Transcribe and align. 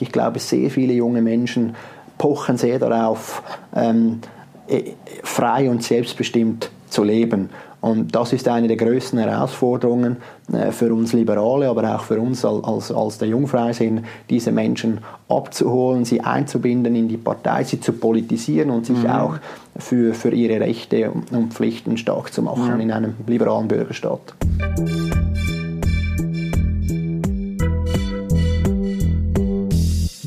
Bereich. 0.00 0.02
Ich 0.02 0.12
glaube, 0.12 0.38
sehr 0.38 0.70
viele 0.70 0.92
junge 0.92 1.22
Menschen 1.22 1.74
pochen 2.18 2.56
sehr 2.56 2.78
darauf, 2.78 3.42
ähm, 3.74 4.20
äh, 4.68 4.92
frei 5.22 5.70
und 5.70 5.82
selbstbestimmt 5.82 6.70
zu 6.88 7.04
leben. 7.04 7.50
Und 7.80 8.14
das 8.14 8.34
ist 8.34 8.46
eine 8.46 8.68
der 8.68 8.76
größten 8.76 9.18
Herausforderungen 9.18 10.18
äh, 10.52 10.70
für 10.70 10.92
uns 10.92 11.14
Liberale, 11.14 11.70
aber 11.70 11.96
auch 11.96 12.02
für 12.02 12.20
uns 12.20 12.44
als, 12.44 12.92
als 12.92 13.16
der 13.16 13.28
Jungfreisinn, 13.28 14.04
diese 14.28 14.52
Menschen 14.52 14.98
abzuholen, 15.28 16.04
sie 16.04 16.20
einzubinden 16.20 16.94
in 16.94 17.08
die 17.08 17.16
Partei, 17.16 17.64
sie 17.64 17.80
zu 17.80 17.94
politisieren 17.94 18.68
und 18.68 18.84
sich 18.84 18.98
mhm. 18.98 19.10
auch 19.10 19.36
für, 19.78 20.12
für 20.12 20.30
ihre 20.30 20.60
Rechte 20.60 21.10
und 21.10 21.54
Pflichten 21.54 21.96
stark 21.96 22.34
zu 22.34 22.42
machen 22.42 22.74
mhm. 22.74 22.80
in 22.80 22.92
einem 22.92 23.14
liberalen 23.26 23.68
Bürgerstaat. 23.68 24.34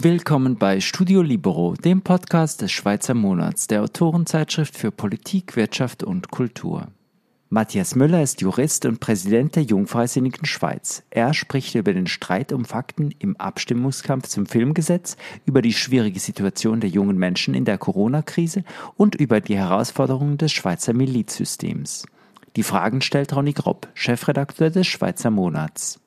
Willkommen 0.03 0.57
bei 0.57 0.81
Studio 0.81 1.21
Libero, 1.21 1.75
dem 1.75 2.01
Podcast 2.01 2.61
des 2.61 2.73
Schweizer 2.73 3.13
Monats, 3.13 3.67
der 3.67 3.83
Autorenzeitschrift 3.83 4.77
für 4.77 4.91
Politik, 4.91 5.55
Wirtschaft 5.55 6.03
und 6.03 6.29
Kultur. 6.29 6.89
Matthias 7.49 7.95
Müller 7.95 8.21
ist 8.21 8.41
Jurist 8.41 8.85
und 8.85 8.99
Präsident 8.99 9.55
der 9.55 9.63
Jungfreisinnigen 9.63 10.43
Schweiz. 10.43 11.03
Er 11.09 11.33
spricht 11.33 11.73
über 11.75 11.93
den 11.93 12.07
Streit 12.07 12.51
um 12.51 12.65
Fakten 12.65 13.15
im 13.19 13.37
Abstimmungskampf 13.37 14.27
zum 14.27 14.45
Filmgesetz, 14.45 15.15
über 15.45 15.61
die 15.61 15.71
schwierige 15.71 16.19
Situation 16.19 16.81
der 16.81 16.89
jungen 16.89 17.17
Menschen 17.17 17.53
in 17.53 17.63
der 17.63 17.77
Corona-Krise 17.77 18.65
und 18.97 19.15
über 19.15 19.39
die 19.39 19.55
Herausforderungen 19.55 20.37
des 20.37 20.51
Schweizer 20.51 20.91
Milizsystems. 20.91 22.05
Die 22.57 22.63
Fragen 22.63 22.99
stellt 22.99 23.33
Ronny 23.33 23.53
Gropp, 23.53 23.87
Chefredakteur 23.93 24.69
des 24.69 24.85
Schweizer 24.85 25.31
Monats. 25.31 26.01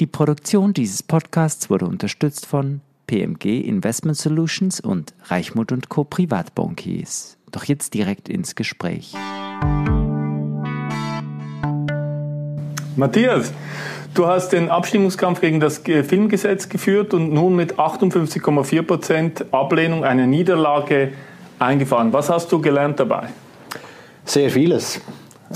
Die 0.00 0.06
Produktion 0.06 0.72
dieses 0.72 1.02
Podcasts 1.02 1.68
wurde 1.68 1.84
unterstützt 1.84 2.46
von 2.46 2.80
PMG 3.12 3.60
Investment 3.60 4.16
Solutions 4.16 4.80
und 4.80 5.12
Reichmut 5.24 5.70
und 5.70 5.90
Co. 5.90 6.02
Privatbankiers. 6.02 7.36
Doch 7.50 7.64
jetzt 7.64 7.92
direkt 7.92 8.30
ins 8.30 8.54
Gespräch. 8.54 9.12
Matthias, 12.96 13.52
du 14.14 14.26
hast 14.26 14.54
den 14.54 14.70
Abstimmungskampf 14.70 15.42
gegen 15.42 15.60
das 15.60 15.82
Filmgesetz 15.84 16.70
geführt 16.70 17.12
und 17.12 17.34
nun 17.34 17.54
mit 17.54 17.74
58,4 17.74 18.80
Prozent 18.80 19.52
Ablehnung 19.52 20.04
eine 20.04 20.26
Niederlage 20.26 21.12
eingefahren. 21.58 22.14
Was 22.14 22.30
hast 22.30 22.50
du 22.50 22.62
gelernt 22.62 22.98
dabei? 22.98 23.28
Sehr 24.24 24.48
vieles 24.48 25.02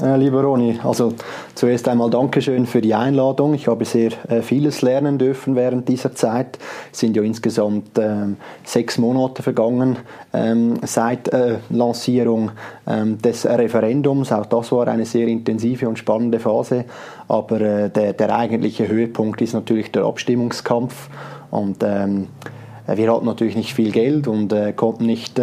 lieber 0.01 0.43
Roni. 0.43 0.79
Also 0.83 1.13
zuerst 1.55 1.89
einmal 1.89 2.11
Dankeschön 2.11 2.67
für 2.67 2.81
die 2.81 2.95
Einladung. 2.95 3.55
Ich 3.55 3.69
habe 3.69 3.85
sehr 3.85 4.11
äh, 4.29 4.43
vieles 4.43 4.83
lernen 4.83 5.19
dürfen 5.19 5.57
während 5.57 5.89
dieser 5.89 6.15
Zeit. 6.15 6.59
Es 6.93 7.01
sind 7.01 7.17
ja 7.17 7.23
insgesamt 7.23 7.91
ähm, 7.99 8.37
sechs 8.65 8.99
Monate 8.99 9.43
vergangen 9.43 9.97
ähm, 10.33 10.75
seit 10.83 11.29
äh, 11.29 11.59
Lancierung 11.71 12.51
ähm, 12.87 13.21
des 13.23 13.47
Referendums. 13.47 14.33
Auch 14.33 14.47
das 14.47 14.73
war 14.73 14.89
eine 14.89 15.07
sehr 15.07 15.29
intensive 15.29 15.89
und 15.89 15.99
spannende 15.99 16.41
Phase. 16.41 16.85
Aber 17.29 17.61
äh, 17.61 17.91
der, 17.91 18.13
der 18.13 18.37
eigentliche 18.37 18.89
Höhepunkt 18.89 19.41
ist 19.41 19.55
natürlich 19.55 19.93
der 19.93 20.05
Abstimmungskampf. 20.05 21.09
Und 21.51 21.81
wir 21.81 23.13
hatten 23.13 23.25
natürlich 23.25 23.57
nicht 23.57 23.73
viel 23.73 23.93
Geld 23.93 24.27
und 24.27 24.53
äh, 24.53 24.73
konnten 24.73 25.07
nicht 25.07 25.41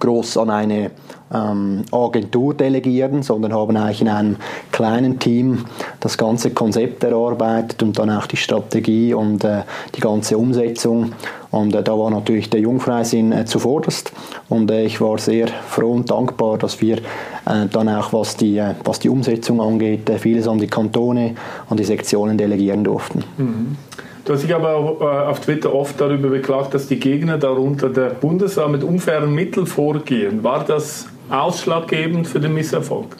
groß 0.00 0.36
an 0.36 0.50
eine 0.50 0.90
ähm, 1.32 1.84
Agentur 1.92 2.54
delegieren, 2.54 3.22
sondern 3.22 3.52
haben 3.52 3.76
eigentlich 3.76 4.00
in 4.00 4.08
einem 4.08 4.36
kleinen 4.72 5.18
Team 5.18 5.64
das 6.00 6.16
ganze 6.16 6.50
Konzept 6.50 7.04
erarbeitet 7.04 7.82
und 7.82 7.98
dann 7.98 8.10
auch 8.10 8.26
die 8.26 8.36
Strategie 8.36 9.14
und 9.14 9.44
äh, 9.44 9.62
die 9.94 10.00
ganze 10.00 10.38
Umsetzung. 10.38 11.12
Und 11.50 11.74
äh, 11.74 11.82
da 11.82 11.98
war 11.98 12.10
natürlich 12.10 12.50
der 12.50 12.60
Jungfreisinn 12.60 13.32
äh, 13.32 13.44
zuvorderst 13.44 14.12
und 14.48 14.70
äh, 14.70 14.84
ich 14.84 15.00
war 15.00 15.18
sehr 15.18 15.48
froh 15.48 15.92
und 15.92 16.10
dankbar, 16.10 16.58
dass 16.58 16.80
wir 16.80 16.98
äh, 16.98 17.66
dann 17.70 17.88
auch, 17.88 18.12
was 18.12 18.36
die, 18.36 18.58
äh, 18.58 18.74
was 18.84 18.98
die 18.98 19.08
Umsetzung 19.08 19.60
angeht, 19.60 20.10
vieles 20.18 20.46
an 20.48 20.58
die 20.58 20.66
Kantone, 20.66 21.34
an 21.68 21.76
die 21.76 21.84
Sektionen 21.84 22.36
delegieren 22.36 22.84
durften. 22.84 23.24
Mhm. 23.36 23.76
Du 24.24 24.34
hast 24.34 24.42
dich 24.42 24.54
aber 24.54 24.74
auch, 24.76 25.00
auf 25.00 25.40
Twitter 25.40 25.74
oft 25.74 25.98
darüber 25.98 26.28
beklagt, 26.28 26.74
dass 26.74 26.86
die 26.86 27.00
Gegner, 27.00 27.38
darunter 27.38 27.88
der 27.88 28.10
Bundesrat, 28.10 28.70
mit 28.70 28.84
unfairen 28.84 29.34
Mitteln 29.34 29.66
vorgehen. 29.66 30.44
War 30.44 30.64
das 30.64 31.06
ausschlaggebend 31.30 32.26
für 32.26 32.40
den 32.40 32.54
Misserfolg? 32.54 33.16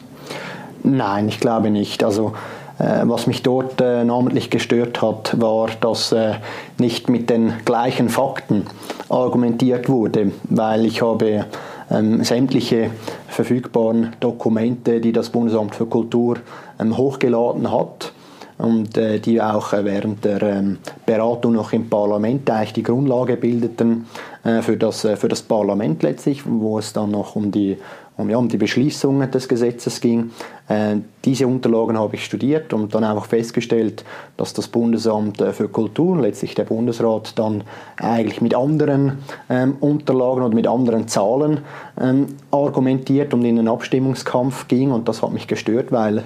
Nein, 0.83 1.27
ich 1.27 1.39
glaube 1.39 1.69
nicht. 1.69 2.03
Also 2.03 2.33
äh, 2.79 3.01
was 3.03 3.27
mich 3.27 3.43
dort 3.43 3.81
äh, 3.81 4.03
namentlich 4.03 4.49
gestört 4.49 5.01
hat, 5.01 5.39
war, 5.39 5.69
dass 5.81 6.11
äh, 6.11 6.35
nicht 6.77 7.09
mit 7.09 7.29
den 7.29 7.53
gleichen 7.65 8.09
Fakten 8.09 8.65
argumentiert 9.09 9.89
wurde, 9.89 10.31
weil 10.45 10.85
ich 10.85 11.01
habe 11.01 11.45
ähm, 11.91 12.23
sämtliche 12.23 12.91
verfügbaren 13.27 14.15
Dokumente, 14.19 15.01
die 15.01 15.11
das 15.11 15.29
Bundesamt 15.29 15.75
für 15.75 15.85
Kultur 15.85 16.37
ähm, 16.79 16.95
hochgeladen 16.95 17.71
hat, 17.71 18.13
und 18.59 18.97
äh, 18.97 19.19
die 19.19 19.41
auch 19.41 19.73
äh, 19.73 19.85
während 19.85 20.23
der 20.25 20.41
ähm, 20.43 20.77
Beratung 21.05 21.53
noch 21.53 21.71
im 21.71 21.89
Parlament 21.89 22.49
eigentlich 22.49 22.73
die 22.73 22.83
Grundlage 22.83 23.37
bildeten 23.37 24.05
äh, 24.43 24.61
für, 24.61 24.75
das, 24.75 25.01
für 25.01 25.29
das 25.29 25.41
Parlament 25.41 26.03
letztlich, 26.03 26.43
wo 26.45 26.77
es 26.77 26.91
dann 26.91 27.11
noch 27.11 27.35
um 27.35 27.51
die, 27.51 27.77
um, 28.19 28.29
ja, 28.29 28.37
um 28.37 28.49
die 28.49 28.57
Beschließung 28.57 29.31
des 29.31 29.47
Gesetzes 29.47 30.01
ging. 30.01 30.31
Äh, 30.67 30.97
diese 31.23 31.47
Unterlagen 31.47 31.97
habe 31.97 32.15
ich 32.15 32.25
studiert 32.25 32.73
und 32.73 32.93
dann 32.93 33.05
einfach 33.05 33.25
festgestellt, 33.25 34.03
dass 34.35 34.53
das 34.53 34.67
Bundesamt 34.67 35.39
äh, 35.39 35.53
für 35.53 35.69
Kultur, 35.69 36.19
letztlich 36.19 36.53
der 36.53 36.65
Bundesrat, 36.65 37.39
dann 37.39 37.63
eigentlich 37.97 38.41
mit 38.41 38.53
anderen 38.53 39.19
ähm, 39.49 39.77
Unterlagen 39.79 40.43
oder 40.43 40.53
mit 40.53 40.67
anderen 40.67 41.07
Zahlen 41.07 41.61
ähm, 41.99 42.27
argumentiert 42.51 43.33
und 43.33 43.45
in 43.45 43.55
den 43.55 43.69
Abstimmungskampf 43.69 44.67
ging 44.67 44.91
und 44.91 45.07
das 45.07 45.23
hat 45.23 45.31
mich 45.31 45.47
gestört, 45.47 45.91
weil 45.93 46.23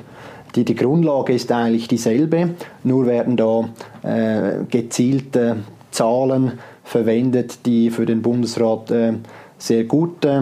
die, 0.55 0.65
die 0.65 0.75
Grundlage 0.75 1.33
ist 1.33 1.51
eigentlich 1.51 1.87
dieselbe, 1.87 2.55
nur 2.83 3.05
werden 3.05 3.37
da 3.37 3.69
äh, 4.01 4.63
gezielte 4.69 5.57
Zahlen 5.91 6.53
verwendet, 6.83 7.65
die 7.67 7.91
für 7.91 8.07
den 8.07 8.23
Bundesrat 8.23 8.89
äh, 8.89 9.13
sehr 9.57 9.83
gut 9.83 10.25
äh, 10.25 10.41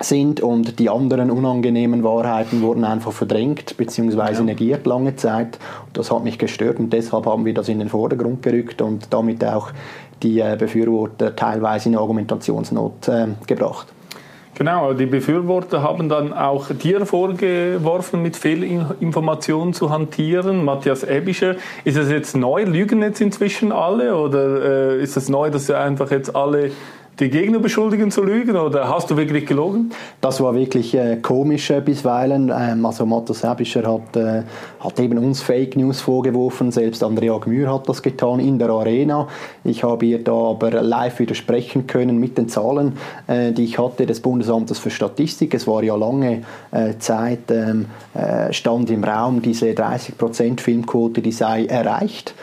sind 0.00 0.40
und 0.40 0.78
die 0.78 0.88
anderen 0.88 1.30
unangenehmen 1.30 2.04
Wahrheiten 2.04 2.62
wurden 2.62 2.84
einfach 2.84 3.12
verdrängt 3.12 3.76
bzw. 3.76 4.16
ja. 4.16 4.40
negiert 4.42 4.86
lange 4.86 5.16
Zeit. 5.16 5.58
Das 5.92 6.10
hat 6.10 6.24
mich 6.24 6.38
gestört 6.38 6.78
und 6.78 6.92
deshalb 6.92 7.26
haben 7.26 7.44
wir 7.44 7.54
das 7.54 7.68
in 7.68 7.78
den 7.78 7.88
Vordergrund 7.88 8.42
gerückt 8.42 8.80
und 8.82 9.12
damit 9.12 9.44
auch 9.44 9.70
die 10.22 10.40
äh, 10.40 10.56
Befürworter 10.58 11.34
teilweise 11.34 11.88
in 11.88 11.96
Argumentationsnot 11.96 13.08
äh, 13.08 13.26
gebracht. 13.46 13.88
Genau, 14.58 14.92
die 14.92 15.06
Befürworter 15.06 15.84
haben 15.84 16.08
dann 16.08 16.32
auch 16.32 16.70
dir 16.70 17.06
vorgeworfen, 17.06 18.22
mit 18.22 18.36
Fehlinformationen 18.36 19.72
zu 19.72 19.90
hantieren. 19.90 20.64
Matthias 20.64 21.04
Ebischer, 21.04 21.54
ist 21.84 21.96
das 21.96 22.10
jetzt 22.10 22.36
neu? 22.36 22.64
Lügen 22.64 23.00
jetzt 23.00 23.20
inzwischen 23.20 23.70
alle 23.70 24.16
oder 24.16 24.96
äh, 24.96 25.00
ist 25.00 25.10
es 25.10 25.14
das 25.14 25.28
neu, 25.28 25.50
dass 25.50 25.66
sie 25.66 25.78
einfach 25.78 26.10
jetzt 26.10 26.34
alle 26.34 26.72
die 27.20 27.30
Gegner 27.30 27.58
beschuldigen 27.58 28.12
zu 28.12 28.22
lügen 28.22 28.56
oder 28.56 28.88
hast 28.88 29.10
du 29.10 29.16
wirklich 29.16 29.44
gelogen? 29.44 29.90
Das 30.20 30.40
war 30.40 30.54
wirklich 30.54 30.94
äh, 30.94 31.16
komisch 31.16 31.68
äh, 31.70 31.80
bisweilen. 31.80 32.52
Ähm, 32.56 32.86
also 32.86 33.06
Matthias 33.06 33.42
Ebischer 33.42 33.92
hat, 33.92 34.16
äh, 34.16 34.42
hat 34.78 35.00
eben 35.00 35.18
uns 35.18 35.42
Fake 35.42 35.76
News 35.76 36.00
vorgeworfen, 36.00 36.70
selbst 36.70 37.02
Andrea 37.02 37.36
Gmür 37.38 37.74
hat 37.74 37.88
das 37.88 38.02
getan 38.02 38.38
in 38.38 38.58
der 38.58 38.70
Arena. 38.70 39.26
Ich 39.64 39.82
habe 39.82 40.06
ihr 40.06 40.22
da 40.22 40.32
aber 40.32 40.80
live 40.80 41.18
widersprechen 41.18 41.88
können 41.88 42.18
mit 42.18 42.38
den 42.38 42.48
Zahlen, 42.48 42.92
äh, 43.26 43.50
die 43.52 43.64
ich 43.64 43.78
hatte 43.78 44.06
des 44.06 44.20
Bundesamtes 44.20 44.78
für 44.78 44.90
Statistik. 44.90 45.54
Es 45.54 45.66
war 45.66 45.82
ja 45.82 45.96
lange 45.96 46.42
äh, 46.70 46.98
Zeit, 46.98 47.50
ähm, 47.50 47.86
äh, 48.14 48.52
stand 48.52 48.90
im 48.90 49.02
Raum 49.02 49.42
diese 49.42 49.66
30% 49.66 50.60
Filmquote, 50.60 51.20
die 51.20 51.32
sei 51.32 51.66
erreicht 51.66 52.34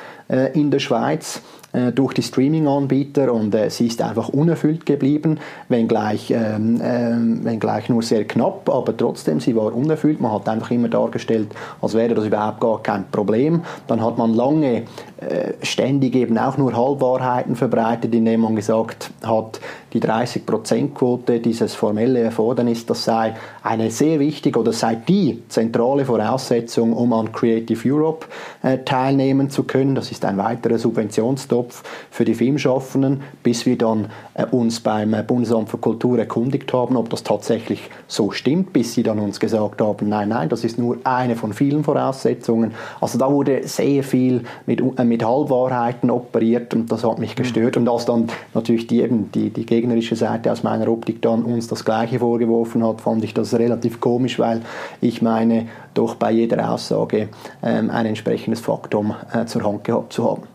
in 0.53 0.71
der 0.71 0.79
Schweiz. 0.79 1.39
Äh, 1.75 1.91
durch 1.91 2.13
die 2.13 2.21
Streaming-Anbieter 2.21 3.33
und 3.33 3.53
äh, 3.53 3.69
sie 3.69 3.87
ist 3.87 4.01
einfach 4.01 4.29
unerfüllt 4.29 4.85
geblieben, 4.85 5.39
wenngleich, 5.67 6.31
ähm, 6.31 6.79
ähm, 6.81 7.43
wenngleich 7.43 7.89
nur 7.89 8.01
sehr 8.01 8.23
knapp, 8.23 8.69
aber 8.69 8.95
trotzdem, 8.95 9.41
sie 9.41 9.57
war 9.57 9.75
unerfüllt. 9.75 10.21
Man 10.21 10.31
hat 10.31 10.47
einfach 10.47 10.71
immer 10.71 10.87
dargestellt, 10.87 11.49
als 11.81 11.93
wäre 11.93 12.13
das 12.13 12.25
überhaupt 12.25 12.61
gar 12.61 12.81
kein 12.81 13.11
Problem. 13.11 13.63
Dann 13.87 14.01
hat 14.01 14.17
man 14.17 14.33
lange 14.33 14.83
äh, 15.17 15.53
ständig 15.63 16.15
eben 16.15 16.37
auch 16.37 16.57
nur 16.57 16.73
Halbwahrheiten 16.75 17.57
verbreitet, 17.57 18.15
indem 18.15 18.41
man 18.41 18.55
gesagt 18.55 19.11
hat, 19.23 19.59
die 19.91 20.01
30%-Quote, 20.01 21.39
dieses 21.39 21.73
formelle 21.73 22.19
Erfordernis, 22.19 22.85
das 22.85 23.05
sei 23.05 23.33
eine 23.63 23.91
sehr 23.91 24.19
wichtige 24.19 24.59
oder 24.59 24.73
sei 24.73 24.95
die 24.95 25.43
zentrale 25.47 26.05
Voraussetzung, 26.05 26.93
um 26.93 27.13
an 27.13 27.31
Creative 27.31 27.79
Europe 27.89 28.27
äh, 28.61 28.79
teilnehmen 28.79 29.49
zu 29.49 29.63
können. 29.63 29.95
Das 29.95 30.11
ist 30.11 30.25
ein 30.25 30.37
weiterer 30.37 30.77
Subventionstopf 30.77 31.64
Kopf 31.65 31.83
für 32.11 32.25
die 32.25 32.35
Filmschaffenden, 32.35 33.21
bis 33.41 33.65
wir 33.65 33.77
dann 33.77 34.07
äh, 34.35 34.45
uns 34.45 34.79
beim 34.79 35.13
äh, 35.13 35.23
Bundesamt 35.23 35.69
für 35.69 35.77
Kultur 35.77 36.19
erkundigt 36.19 36.71
haben, 36.73 36.95
ob 36.95 37.09
das 37.09 37.23
tatsächlich 37.23 37.89
so 38.07 38.31
stimmt, 38.31 38.71
bis 38.71 38.93
sie 38.93 39.01
dann 39.01 39.19
uns 39.19 39.39
gesagt 39.39 39.81
haben, 39.81 40.07
nein, 40.07 40.29
nein, 40.29 40.49
das 40.49 40.63
ist 40.63 40.77
nur 40.77 40.97
eine 41.03 41.35
von 41.35 41.53
vielen 41.53 41.83
Voraussetzungen. 41.83 42.73
Also 43.01 43.17
da 43.17 43.31
wurde 43.31 43.67
sehr 43.67 44.03
viel 44.03 44.43
mit, 44.67 44.81
äh, 44.99 45.03
mit 45.03 45.25
Halbwahrheiten 45.25 46.11
operiert 46.11 46.73
und 46.75 46.91
das 46.91 47.03
hat 47.03 47.17
mich 47.17 47.35
gestört. 47.35 47.77
Und 47.77 47.89
als 47.89 48.05
dann 48.05 48.27
natürlich 48.53 48.85
die, 48.85 49.01
eben 49.01 49.31
die, 49.31 49.49
die 49.49 49.65
gegnerische 49.65 50.15
Seite 50.15 50.51
aus 50.51 50.61
meiner 50.61 50.87
Optik 50.87 51.21
dann 51.23 51.43
uns 51.43 51.67
das 51.67 51.83
Gleiche 51.83 52.19
vorgeworfen 52.19 52.85
hat, 52.85 53.01
fand 53.01 53.23
ich 53.23 53.33
das 53.33 53.55
relativ 53.55 53.99
komisch, 53.99 54.37
weil 54.37 54.61
ich 55.01 55.23
meine, 55.23 55.67
doch 55.95 56.15
bei 56.15 56.31
jeder 56.31 56.71
Aussage 56.71 57.29
ähm, 57.63 57.89
ein 57.89 58.05
entsprechendes 58.05 58.59
Faktum 58.59 59.15
äh, 59.33 59.45
zur 59.45 59.63
Hand 59.63 59.83
gehabt 59.83 60.13
zu 60.13 60.29
haben. 60.29 60.54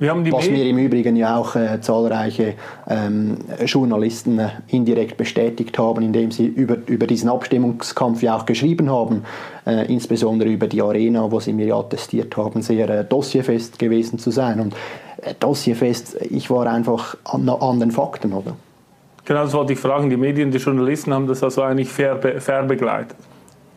Was 0.00 0.50
mir 0.50 0.64
im 0.64 0.78
Übrigen 0.78 1.14
ja 1.14 1.36
auch 1.36 1.54
äh, 1.54 1.80
zahlreiche 1.80 2.54
ähm, 2.88 3.38
Journalisten 3.64 4.38
äh, 4.38 4.48
indirekt 4.68 5.16
bestätigt 5.16 5.78
haben, 5.78 6.02
indem 6.02 6.32
sie 6.32 6.46
über, 6.46 6.78
über 6.86 7.06
diesen 7.06 7.28
Abstimmungskampf 7.28 8.22
ja 8.22 8.36
auch 8.36 8.44
geschrieben 8.44 8.90
haben, 8.90 9.22
äh, 9.66 9.86
insbesondere 9.92 10.48
über 10.48 10.66
die 10.66 10.82
Arena, 10.82 11.30
wo 11.30 11.38
sie 11.38 11.52
mir 11.52 11.66
ja 11.66 11.78
attestiert 11.78 12.36
haben, 12.36 12.62
sehr 12.62 12.88
äh, 12.88 13.04
dossierfest 13.04 13.78
gewesen 13.78 14.18
zu 14.18 14.32
sein. 14.32 14.58
Und 14.58 14.74
äh, 15.22 15.34
dossierfest, 15.38 16.16
ich 16.28 16.50
war 16.50 16.66
einfach 16.66 17.16
an, 17.24 17.48
an 17.48 17.78
den 17.78 17.92
Fakten, 17.92 18.32
oder? 18.32 18.56
Genau, 19.24 19.44
das 19.44 19.54
wollte 19.54 19.74
ich 19.74 19.78
fragen. 19.78 20.10
Die 20.10 20.16
Medien, 20.16 20.50
die 20.50 20.58
Journalisten 20.58 21.14
haben 21.14 21.26
das 21.26 21.42
also 21.42 21.62
eigentlich 21.62 21.88
fair, 21.88 22.18
fair 22.40 22.64
begleitet. 22.64 23.16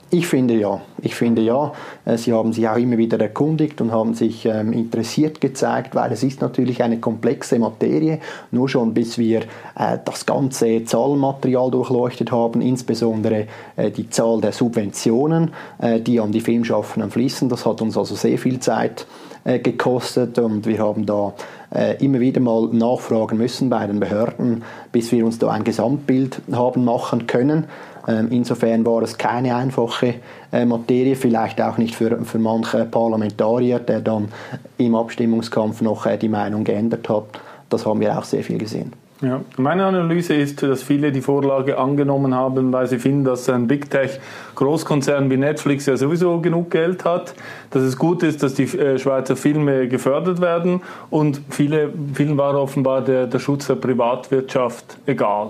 Ich 0.10 0.28
finde 0.28 0.54
ja. 0.54 0.80
Ich 1.02 1.16
finde 1.16 1.42
ja. 1.42 1.74
Äh, 2.06 2.18
sie 2.18 2.32
haben 2.32 2.54
sich 2.54 2.68
auch 2.70 2.78
immer 2.78 2.98
wieder 2.98 3.20
erkundigt 3.20 3.82
und 3.82 3.92
haben 3.92 4.14
sich 4.14 4.46
ähm, 4.46 4.72
interessiert 4.72 5.42
gezeigt, 5.42 5.96
weil 5.96 6.14
es 6.14 6.24
ist 6.24 6.40
natürlich 6.40 6.82
eine 6.82 7.00
komplexe 7.00 7.60
Materie. 7.60 8.20
Nur 8.52 8.70
schon 8.70 8.94
bis 8.94 9.18
wir 9.18 9.42
äh, 9.78 9.98
das 10.06 10.26
ganze 10.26 10.86
Zahlenmaterial 10.86 11.72
durchleuchtet 11.72 12.32
haben, 12.32 12.62
insbesondere 12.62 13.48
äh, 13.76 13.92
die 13.92 14.10
Zahl 14.10 14.40
der 14.40 14.54
Subventionen, 14.54 15.52
äh, 15.80 16.00
die 16.00 16.22
an 16.22 16.32
die 16.32 16.42
Filmschaffenden 16.42 17.12
fließen. 17.12 17.50
Das 17.50 17.66
hat 17.66 17.82
uns 17.82 17.98
also 17.98 18.16
sehr 18.16 18.38
viel 18.38 18.62
Zeit 18.62 19.06
äh, 19.44 19.60
gekostet 19.60 20.40
und 20.40 20.66
wir 20.66 20.80
haben 20.80 21.06
da 21.06 21.34
äh, 21.74 22.04
immer 22.04 22.22
wieder 22.22 22.40
mal 22.40 22.70
nachfragen 22.72 23.38
müssen 23.38 23.70
bei 23.70 23.86
den 23.88 24.00
Behörden, 24.00 24.64
bis 24.92 25.12
wir 25.12 25.26
uns 25.26 25.38
da 25.38 25.50
ein 25.50 25.66
Gesamtbild 25.66 26.42
haben 26.52 26.86
machen 26.86 27.28
können. 27.28 27.66
Ähm, 28.08 28.28
insofern 28.32 28.86
war 28.86 29.02
es 29.02 29.18
keine 29.18 29.56
einfache 29.56 30.16
äh, 30.52 30.66
Materie, 30.66 31.16
vielleicht 31.16 31.62
auch 31.62 31.78
nicht 31.78 31.96
für, 31.96 32.24
für 32.24 32.40
manche 32.40 32.86
Parlamentarier, 32.86 33.80
der 33.80 34.00
dann 34.00 34.30
im 34.78 34.96
Abstimmungskampf 34.96 35.82
noch 35.82 36.06
äh, 36.06 36.18
die 36.18 36.30
Meinung 36.30 36.64
geändert 36.64 37.10
hat. 37.10 37.26
Das 37.70 37.86
haben 37.86 38.00
wir 38.00 38.18
auch 38.18 38.24
sehr 38.24 38.44
viel 38.44 38.58
gesehen. 38.58 38.94
Ja. 39.22 39.42
Meine 39.58 39.84
Analyse 39.86 40.36
ist, 40.36 40.62
dass 40.62 40.84
viele 40.84 41.12
die 41.12 41.22
Vorlage 41.22 41.80
angenommen 41.80 42.36
haben, 42.36 42.72
weil 42.72 42.86
sie 42.86 43.00
finden, 43.00 43.24
dass 43.24 43.50
ein 43.50 43.68
Big 43.68 43.90
Tech 43.90 44.20
Großkonzern 44.54 45.32
wie 45.32 45.38
Netflix 45.38 45.88
ja 45.88 45.98
sowieso 45.98 46.40
genug 46.40 46.70
Geld 46.70 47.04
hat, 47.04 47.34
dass 47.72 47.82
es 47.82 47.98
gut 47.98 48.22
ist, 48.22 48.44
dass 48.44 48.54
die 48.54 48.66
äh, 48.66 49.00
Schweizer 49.00 49.36
Filme 49.36 49.88
gefördert 49.88 50.40
werden 50.40 50.82
und 51.10 51.42
viele, 51.50 51.92
vielen 52.14 52.38
war 52.38 52.54
offenbar 52.56 53.02
der, 53.02 53.26
der 53.26 53.40
Schutz 53.40 53.68
der 53.68 53.76
Privatwirtschaft 53.76 54.98
egal. 55.08 55.50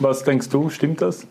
Was 0.00 0.24
denkst 0.24 0.48
du, 0.48 0.70
stimmt 0.70 1.02
das? 1.02 1.26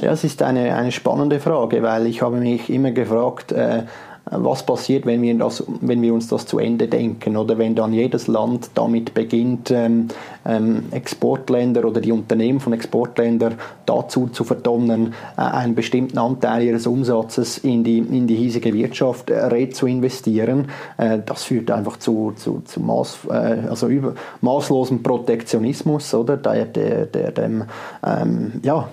Ja, 0.00 0.12
es 0.12 0.22
ist 0.22 0.42
eine, 0.42 0.74
eine 0.76 0.92
spannende 0.92 1.40
Frage, 1.40 1.82
weil 1.82 2.06
ich 2.06 2.22
habe 2.22 2.36
mich 2.36 2.70
immer 2.70 2.92
gefragt, 2.92 3.52
äh, 3.52 3.84
was 4.30 4.64
passiert, 4.64 5.06
wenn 5.06 5.22
wir, 5.22 5.34
das, 5.38 5.64
wenn 5.80 6.02
wir 6.02 6.12
uns 6.12 6.28
das 6.28 6.46
zu 6.46 6.58
Ende 6.58 6.88
denken 6.88 7.36
oder 7.36 7.58
wenn 7.58 7.74
dann 7.74 7.92
jedes 7.92 8.26
Land 8.26 8.70
damit 8.74 9.14
beginnt, 9.14 9.70
ähm, 9.70 10.08
ähm, 10.44 10.84
Exportländer 10.90 11.84
oder 11.84 12.00
die 12.00 12.12
Unternehmen 12.12 12.60
von 12.60 12.72
Exportländern 12.72 13.54
dazu 13.86 14.28
zu 14.28 14.44
verdonnen, 14.44 15.14
äh, 15.36 15.40
einen 15.40 15.74
bestimmten 15.74 16.18
Anteil 16.18 16.62
ihres 16.64 16.86
Umsatzes 16.86 17.58
in 17.58 17.84
die, 17.84 17.98
in 17.98 18.26
die 18.26 18.36
hiesige 18.36 18.72
Wirtschaft 18.74 19.30
äh, 19.30 19.70
zu 19.70 19.86
investieren. 19.86 20.68
Äh, 20.96 21.20
das 21.24 21.44
führt 21.44 21.70
einfach 21.70 21.98
zu, 21.98 22.32
zu, 22.36 22.62
zu 22.64 22.80
Maß, 22.80 23.18
äh, 23.30 23.32
also 23.68 23.88
über, 23.88 24.14
maßlosem 24.40 25.02
Protektionismus, 25.02 26.14
oder? 26.14 26.36
Der, 26.36 26.66
der, 26.66 27.06
der 27.06 27.32
dem, 27.32 27.64
ähm, 28.04 28.52
ja, 28.62 28.88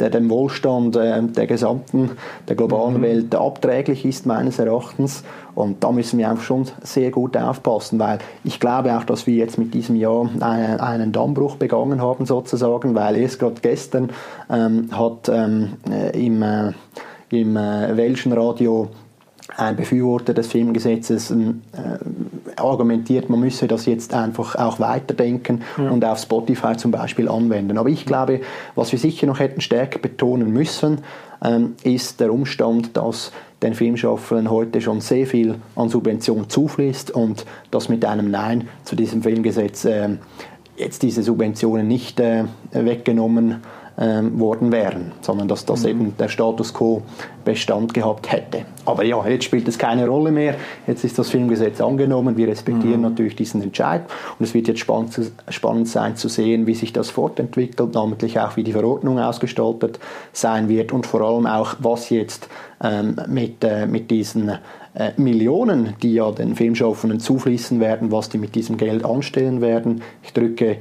der 0.00 0.10
dem 0.10 0.30
Wohlstand 0.30 0.96
äh, 0.96 1.22
der 1.22 1.46
gesamten, 1.46 2.10
der 2.48 2.56
globalen 2.56 2.98
mhm. 2.98 3.02
Welt 3.02 3.34
abträglich 3.34 4.04
ist, 4.04 4.26
meines 4.26 4.58
Erachtens. 4.58 5.24
Und 5.54 5.82
da 5.82 5.90
müssen 5.90 6.18
wir 6.18 6.30
einfach 6.30 6.44
schon 6.44 6.66
sehr 6.82 7.10
gut 7.10 7.36
aufpassen, 7.36 7.98
weil 7.98 8.18
ich 8.44 8.60
glaube 8.60 8.96
auch, 8.96 9.04
dass 9.04 9.26
wir 9.26 9.34
jetzt 9.34 9.58
mit 9.58 9.74
diesem 9.74 9.96
Jahr 9.96 10.28
einen, 10.40 10.80
einen 10.80 11.12
Dammbruch 11.12 11.56
begangen 11.56 12.00
haben, 12.00 12.26
sozusagen, 12.26 12.94
weil 12.94 13.16
erst 13.16 13.40
gerade 13.40 13.60
gestern 13.60 14.10
ähm, 14.50 14.88
hat 14.92 15.28
ähm, 15.28 15.74
äh, 15.90 16.26
im, 16.26 16.42
äh, 16.42 16.72
im 17.30 17.56
äh, 17.56 17.96
Welschen 17.96 18.32
Radio 18.32 18.88
ein 19.56 19.76
Befürworter 19.76 20.34
des 20.34 20.48
Filmgesetzes 20.48 21.30
äh, 21.30 21.34
argumentiert, 22.56 23.30
man 23.30 23.40
müsse 23.40 23.66
das 23.66 23.86
jetzt 23.86 24.12
einfach 24.14 24.56
auch 24.56 24.78
weiterdenken 24.78 25.62
ja. 25.76 25.90
und 25.90 26.04
auf 26.04 26.18
Spotify 26.18 26.76
zum 26.76 26.90
Beispiel 26.90 27.28
anwenden. 27.28 27.78
Aber 27.78 27.88
ich 27.88 28.04
glaube, 28.04 28.40
was 28.74 28.92
wir 28.92 28.98
sicher 28.98 29.26
noch 29.26 29.38
hätten 29.38 29.60
stärker 29.60 29.98
betonen 29.98 30.52
müssen, 30.52 30.98
ähm, 31.42 31.74
ist 31.82 32.20
der 32.20 32.32
Umstand, 32.32 32.96
dass 32.96 33.32
den 33.62 33.74
Filmschaffenden 33.74 34.50
heute 34.50 34.80
schon 34.80 35.00
sehr 35.00 35.26
viel 35.26 35.56
an 35.74 35.88
Subvention 35.88 36.48
zufließt 36.48 37.10
und 37.10 37.44
dass 37.70 37.88
mit 37.88 38.04
einem 38.04 38.30
Nein 38.30 38.68
zu 38.84 38.96
diesem 38.96 39.22
Filmgesetz 39.22 39.84
äh, 39.84 40.10
jetzt 40.76 41.02
diese 41.02 41.22
Subventionen 41.22 41.88
nicht 41.88 42.20
äh, 42.20 42.44
weggenommen 42.72 43.48
werden 43.48 43.62
ähm, 43.98 44.38
worden 44.38 44.70
wären, 44.70 45.12
sondern 45.20 45.48
dass 45.48 45.64
das 45.64 45.82
mhm. 45.82 45.88
eben 45.88 46.16
der 46.16 46.28
Status 46.28 46.72
quo 46.72 47.02
Bestand 47.44 47.94
gehabt 47.94 48.30
hätte. 48.30 48.66
Aber 48.84 49.04
ja, 49.04 49.26
jetzt 49.26 49.44
spielt 49.44 49.66
es 49.68 49.78
keine 49.78 50.06
Rolle 50.06 50.30
mehr. 50.30 50.54
Jetzt 50.86 51.02
ist 51.04 51.18
das 51.18 51.30
Filmgesetz 51.30 51.80
angenommen. 51.80 52.36
Wir 52.36 52.48
respektieren 52.48 52.98
mhm. 52.98 53.08
natürlich 53.08 53.36
diesen 53.36 53.62
Entscheid 53.62 54.02
und 54.38 54.44
es 54.44 54.54
wird 54.54 54.68
jetzt 54.68 54.80
spannend, 54.80 55.12
zu, 55.12 55.30
spannend 55.48 55.88
sein 55.88 56.16
zu 56.16 56.28
sehen, 56.28 56.66
wie 56.66 56.74
sich 56.74 56.92
das 56.92 57.10
fortentwickelt, 57.10 57.94
namentlich 57.94 58.38
auch 58.38 58.56
wie 58.56 58.64
die 58.64 58.72
Verordnung 58.72 59.18
ausgestaltet 59.18 59.98
sein 60.32 60.68
wird 60.68 60.92
und 60.92 61.06
vor 61.06 61.22
allem 61.22 61.46
auch, 61.46 61.76
was 61.78 62.10
jetzt 62.10 62.48
ähm, 62.82 63.16
mit, 63.26 63.64
äh, 63.64 63.86
mit 63.86 64.10
diesen 64.10 64.52
äh, 64.98 65.12
Millionen, 65.16 65.94
die 66.02 66.14
ja 66.14 66.32
den 66.32 66.56
Filmschaffenden 66.56 67.20
zufließen 67.20 67.78
werden, 67.78 68.10
was 68.10 68.28
die 68.28 68.38
mit 68.38 68.56
diesem 68.56 68.76
Geld 68.76 69.04
anstellen 69.04 69.60
werden. 69.60 70.02
Ich 70.24 70.32
drücke 70.32 70.78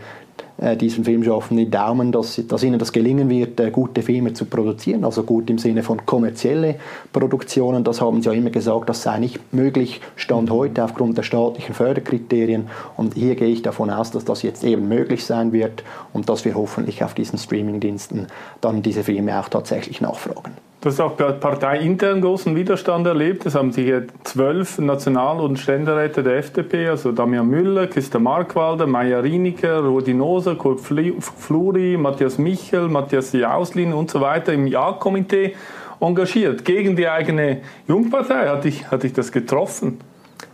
äh, 0.57 0.75
diesen 0.75 1.05
Filmschaffenden 1.05 1.65
die 1.65 1.71
Daumen, 1.71 2.11
dass, 2.11 2.41
dass 2.47 2.63
ihnen 2.63 2.79
das 2.79 2.91
gelingen 2.91 3.29
wird, 3.29 3.59
äh, 3.59 3.69
gute 3.69 4.01
Filme 4.01 4.33
zu 4.33 4.45
produzieren, 4.45 5.05
also 5.05 5.21
gut 5.21 5.51
im 5.51 5.59
Sinne 5.59 5.83
von 5.83 6.03
kommerzielle 6.07 6.75
Produktionen. 7.13 7.83
Das 7.83 8.01
haben 8.01 8.23
sie 8.23 8.29
ja 8.29 8.33
immer 8.33 8.49
gesagt, 8.49 8.89
das 8.89 9.03
sei 9.03 9.19
nicht 9.19 9.53
möglich, 9.53 10.01
Stand 10.15 10.49
heute 10.49 10.83
aufgrund 10.83 11.15
der 11.15 11.23
staatlichen 11.23 11.75
Förderkriterien. 11.75 12.69
Und 12.95 13.13
hier 13.13 13.35
gehe 13.35 13.49
ich 13.49 13.61
davon 13.61 13.91
aus, 13.91 14.09
dass 14.09 14.25
das 14.25 14.41
jetzt 14.41 14.63
eben 14.63 14.87
möglich 14.87 15.25
sein 15.25 15.51
wird 15.51 15.83
und 16.11 16.27
dass 16.27 16.43
wir 16.43 16.55
hoffentlich 16.55 17.03
auf 17.03 17.13
diesen 17.13 17.37
Streamingdiensten 17.37 18.25
dann 18.61 18.81
diese 18.81 19.03
Filme 19.03 19.39
auch 19.39 19.49
tatsächlich 19.49 20.01
nachfragen. 20.01 20.53
Du 20.79 20.89
hast 20.89 20.99
auch 20.99 21.17
parteiintern 21.17 22.21
großen 22.21 22.55
Widerstand 22.55 23.07
erlebt. 23.07 23.47
Es 23.47 23.55
haben 23.55 23.71
sich 23.71 23.91
zwölf 24.23 24.77
National- 24.77 25.39
und 25.39 25.57
Ständeräte 25.57 26.21
der 26.21 26.37
FDP, 26.37 26.89
also 26.89 27.11
Damian 27.11 27.47
Müller, 27.47 27.87
Christa 27.87 28.19
Markwalder, 28.19 28.85
Maya 28.85 29.19
Rieniker, 29.19 29.79
Rudi 29.79 30.13
Noser, 30.13 30.53
Kurt 30.53 30.79
Fluri, 30.79 31.97
Matthias 31.97 32.37
Michel, 32.37 32.89
Matthias 32.89 33.33
Jauslin 33.33 33.91
und 33.91 34.11
so 34.11 34.21
weiter 34.21 34.53
im 34.53 34.67
Ja-Komitee 34.67 35.55
engagiert. 35.99 36.63
Gegen 36.63 36.95
die 36.95 37.07
eigene 37.07 37.61
Jungpartei. 37.87 38.47
Hat 38.47 38.63
dich, 38.63 38.91
hat 38.91 39.01
dich 39.01 39.13
das 39.13 39.31
getroffen? 39.31 39.99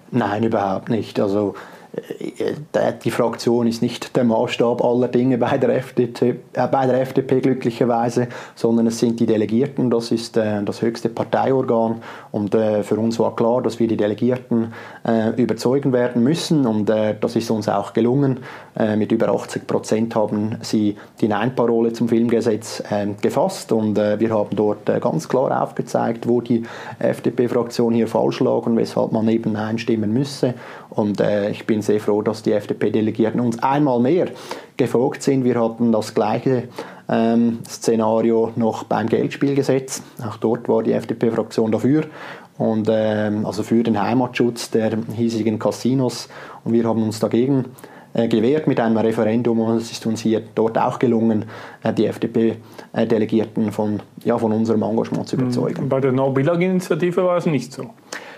Nein, 0.10 0.44
überhaupt 0.44 0.88
nicht. 0.88 1.20
Also 1.20 1.56
die 3.03 3.12
Fraktion 3.12 3.67
ist 3.67 3.83
nicht 3.83 4.15
der 4.15 4.23
Maßstab 4.23 4.83
aller 4.83 5.07
Dinge 5.09 5.38
bei 5.38 5.57
der 5.59 5.77
FDP, 5.77 6.35
äh, 6.53 6.67
bei 6.67 6.88
der 6.88 7.01
FDP 7.01 7.39
glücklicherweise, 7.39 8.27
sondern 8.55 8.88
es 8.88 8.97
sind 8.97 9.19
die 9.19 9.27
Delegierten, 9.27 9.91
das 9.91 10.12
ist 10.12 10.35
äh, 10.38 10.63
das 10.63 10.81
höchste 10.81 11.09
Parteiorgan. 11.09 12.01
Und 12.31 12.55
äh, 12.55 12.81
für 12.81 12.95
uns 12.95 13.19
war 13.19 13.35
klar, 13.35 13.62
dass 13.62 13.79
wir 13.79 13.88
die 13.88 13.97
Delegierten 13.97 14.73
äh, 15.05 15.39
überzeugen 15.39 15.93
werden 15.93 16.23
müssen. 16.23 16.65
Und 16.65 16.89
äh, 16.89 17.15
das 17.19 17.35
ist 17.35 17.51
uns 17.51 17.69
auch 17.69 17.93
gelungen. 17.93 18.39
Äh, 18.75 18.95
mit 18.95 19.12
über 19.12 19.29
80 19.29 19.67
Prozent 19.67 20.15
haben 20.15 20.57
sie 20.62 20.97
die 21.21 21.27
Nein-Parole 21.27 21.93
zum 21.93 22.09
Filmgesetz 22.09 22.81
gefasst. 23.21 23.71
Und 23.71 23.95
wir 23.95 24.29
haben 24.29 24.55
dort 24.55 24.85
ganz 25.01 25.29
klar 25.29 25.62
aufgezeigt, 25.62 26.27
wo 26.27 26.41
die 26.41 26.63
FDP-Fraktion 27.00 27.93
hier 27.93 28.07
falsch 28.07 28.39
lag 28.39 28.65
und 28.65 28.77
weshalb 28.77 29.12
man 29.12 29.27
eben 29.27 29.51
Nein 29.53 29.77
stimmen 29.77 30.12
müsse. 30.12 30.55
Und 30.89 31.21
ich 31.51 31.65
bin 31.65 31.81
sehr 31.84 32.00
froh, 32.00 32.22
dass 32.22 32.44
die 32.44 32.54
FDP-Delegierten 32.54 33.40
uns 33.40 33.62
einmal 33.62 34.00
mehr 34.00 34.28
gefolgt 34.78 35.24
sind. 35.24 35.44
Wir 35.44 35.62
hatten 35.62 35.92
das 35.92 36.13
gleiche 36.13 36.70
ähm, 37.10 37.60
Szenario 37.68 38.52
noch 38.56 38.84
beim 38.84 39.08
Geldspielgesetz. 39.08 40.02
Auch 40.28 40.38
dort 40.38 40.68
war 40.68 40.84
die 40.84 40.94
FDP-Fraktion 40.94 41.72
dafür. 41.72 42.06
und 42.58 42.88
ähm, 42.90 43.46
also 43.46 43.63
für 43.63 43.84
den 43.84 44.02
Heimatschutz 44.02 44.72
der 44.72 44.98
hiesigen 45.16 45.60
Casinos 45.60 46.30
und 46.63 46.74
wir 46.74 46.84
haben 46.86 47.04
uns 47.04 47.20
dagegen 47.20 47.66
äh, 48.13 48.28
gewährt 48.28 48.68
mit 48.68 48.80
einem 48.80 48.98
Referendum 48.98 49.60
und 49.60 49.78
es 49.78 49.92
ist 49.92 50.06
uns 50.06 50.22
hier 50.22 50.42
dort 50.54 50.78
auch 50.78 51.00
gelungen, 51.00 51.46
äh, 51.84 51.92
die 51.94 52.06
FDP-Delegierten 52.06 53.72
von, 53.72 54.02
ja, 54.24 54.38
von 54.38 54.52
unserem 54.52 54.84
Engagement 54.84 55.28
zu 55.28 55.36
überzeugen. 55.36 55.90
Bei 55.90 56.00
der 56.00 56.12
No-Billag-Initiative 56.12 57.24
war 57.24 57.38
es 57.38 57.48
nicht 57.48 57.74
so? 57.74 57.90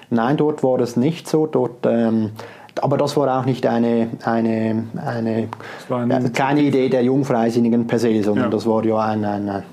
Nein, 0.09 0.37
dort 0.37 0.63
war 0.63 0.79
es 0.79 0.95
nicht 0.95 1.27
so. 1.27 1.45
Dort, 1.47 1.85
ähm, 1.85 2.31
aber 2.81 2.97
das 2.97 3.15
war 3.17 3.39
auch 3.39 3.45
nicht 3.45 3.65
eine, 3.65 4.09
eine, 4.23 4.83
eine, 4.95 5.47
eine 5.89 6.29
keine 6.31 6.61
Idee 6.61 6.89
der 6.89 7.03
Jungfreisinnigen 7.03 7.87
per 7.87 7.99
se, 7.99 8.23
sondern 8.23 8.45
ja. 8.45 8.49
das 8.49 8.65
war 8.65 8.83
ja 8.85 8.97
ein, 8.99 9.23
ein, 9.23 9.63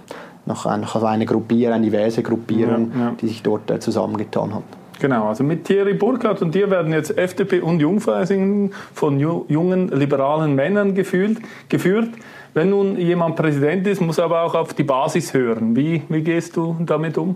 noch 0.46 0.66
ein, 0.66 0.84
also 0.84 1.06
eine 1.06 1.26
Gruppierung, 1.26 1.74
eine 1.74 1.84
diverse 1.84 2.22
Gruppierung, 2.22 2.92
ja, 2.94 3.00
ja. 3.00 3.14
die 3.20 3.28
sich 3.28 3.42
dort 3.42 3.70
äh, 3.70 3.80
zusammengetan 3.80 4.54
hat. 4.54 4.62
Genau, 5.00 5.28
also 5.28 5.42
mit 5.42 5.64
Thierry 5.64 5.94
Burkhardt 5.94 6.42
und 6.42 6.54
dir 6.54 6.70
werden 6.70 6.92
jetzt 6.92 7.18
FDP 7.18 7.60
und 7.60 7.80
Jungfreisingen 7.80 8.72
von 8.94 9.18
jungen 9.18 9.88
liberalen 9.88 10.54
Männern 10.54 10.94
gefühlt, 10.94 11.38
geführt. 11.68 12.10
Wenn 12.54 12.70
nun 12.70 12.96
jemand 12.96 13.34
Präsident 13.34 13.86
ist, 13.88 14.00
muss 14.00 14.18
er 14.18 14.26
aber 14.26 14.42
auch 14.42 14.54
auf 14.54 14.74
die 14.74 14.84
Basis 14.84 15.34
hören. 15.34 15.74
Wie, 15.74 16.02
wie 16.08 16.22
gehst 16.22 16.56
du 16.56 16.76
damit 16.86 17.18
um? 17.18 17.34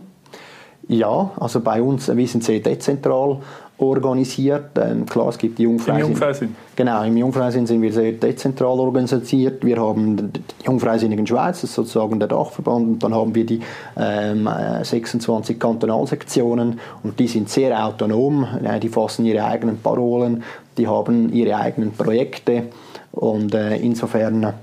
Ja, 0.87 1.33
also 1.41 1.61
bei 1.61 1.83
uns, 1.83 2.15
wir 2.15 2.29
sind 2.29 2.45
sehr 2.45 2.61
dezentral 2.61 3.41
organisiert. 3.79 4.71
Ähm, 4.77 5.05
klar, 5.05 5.29
es 5.29 5.39
gibt 5.39 5.59
die 5.59 5.65
Jungfreisinn. 5.65 6.01
Im 6.01 6.09
Jungfreisinn? 6.09 6.57
Genau, 6.75 7.03
im 7.05 7.17
Jungfreisinn 7.17 7.67
sind 7.67 7.83
wir 7.83 7.93
sehr 7.93 8.13
dezentral 8.13 8.79
organisiert. 8.79 9.65
Wir 9.65 9.77
haben 9.77 10.33
die 10.33 10.41
Jungfreisinnigen 10.65 11.27
Schweiz, 11.27 11.61
das 11.61 11.71
ist 11.71 11.75
sozusagen 11.75 12.19
der 12.19 12.29
Dachverband, 12.29 12.87
und 12.87 13.03
dann 13.03 13.15
haben 13.15 13.35
wir 13.35 13.45
die 13.45 13.61
ähm, 13.97 14.49
26 14.83 15.59
Kantonalsektionen 15.59 16.81
und 17.03 17.19
die 17.19 17.29
sind 17.29 17.51
sehr 17.51 17.85
autonom, 17.85 18.47
die 18.83 18.89
fassen 18.89 19.27
ihre 19.27 19.45
eigenen 19.45 19.79
Parolen, 19.79 20.43
die 20.79 20.87
haben 20.89 21.33
ihre 21.33 21.57
eigenen 21.57 21.93
Projekte 21.93 22.65
und 23.13 23.55
äh, 23.55 23.77
insofern 23.77 24.55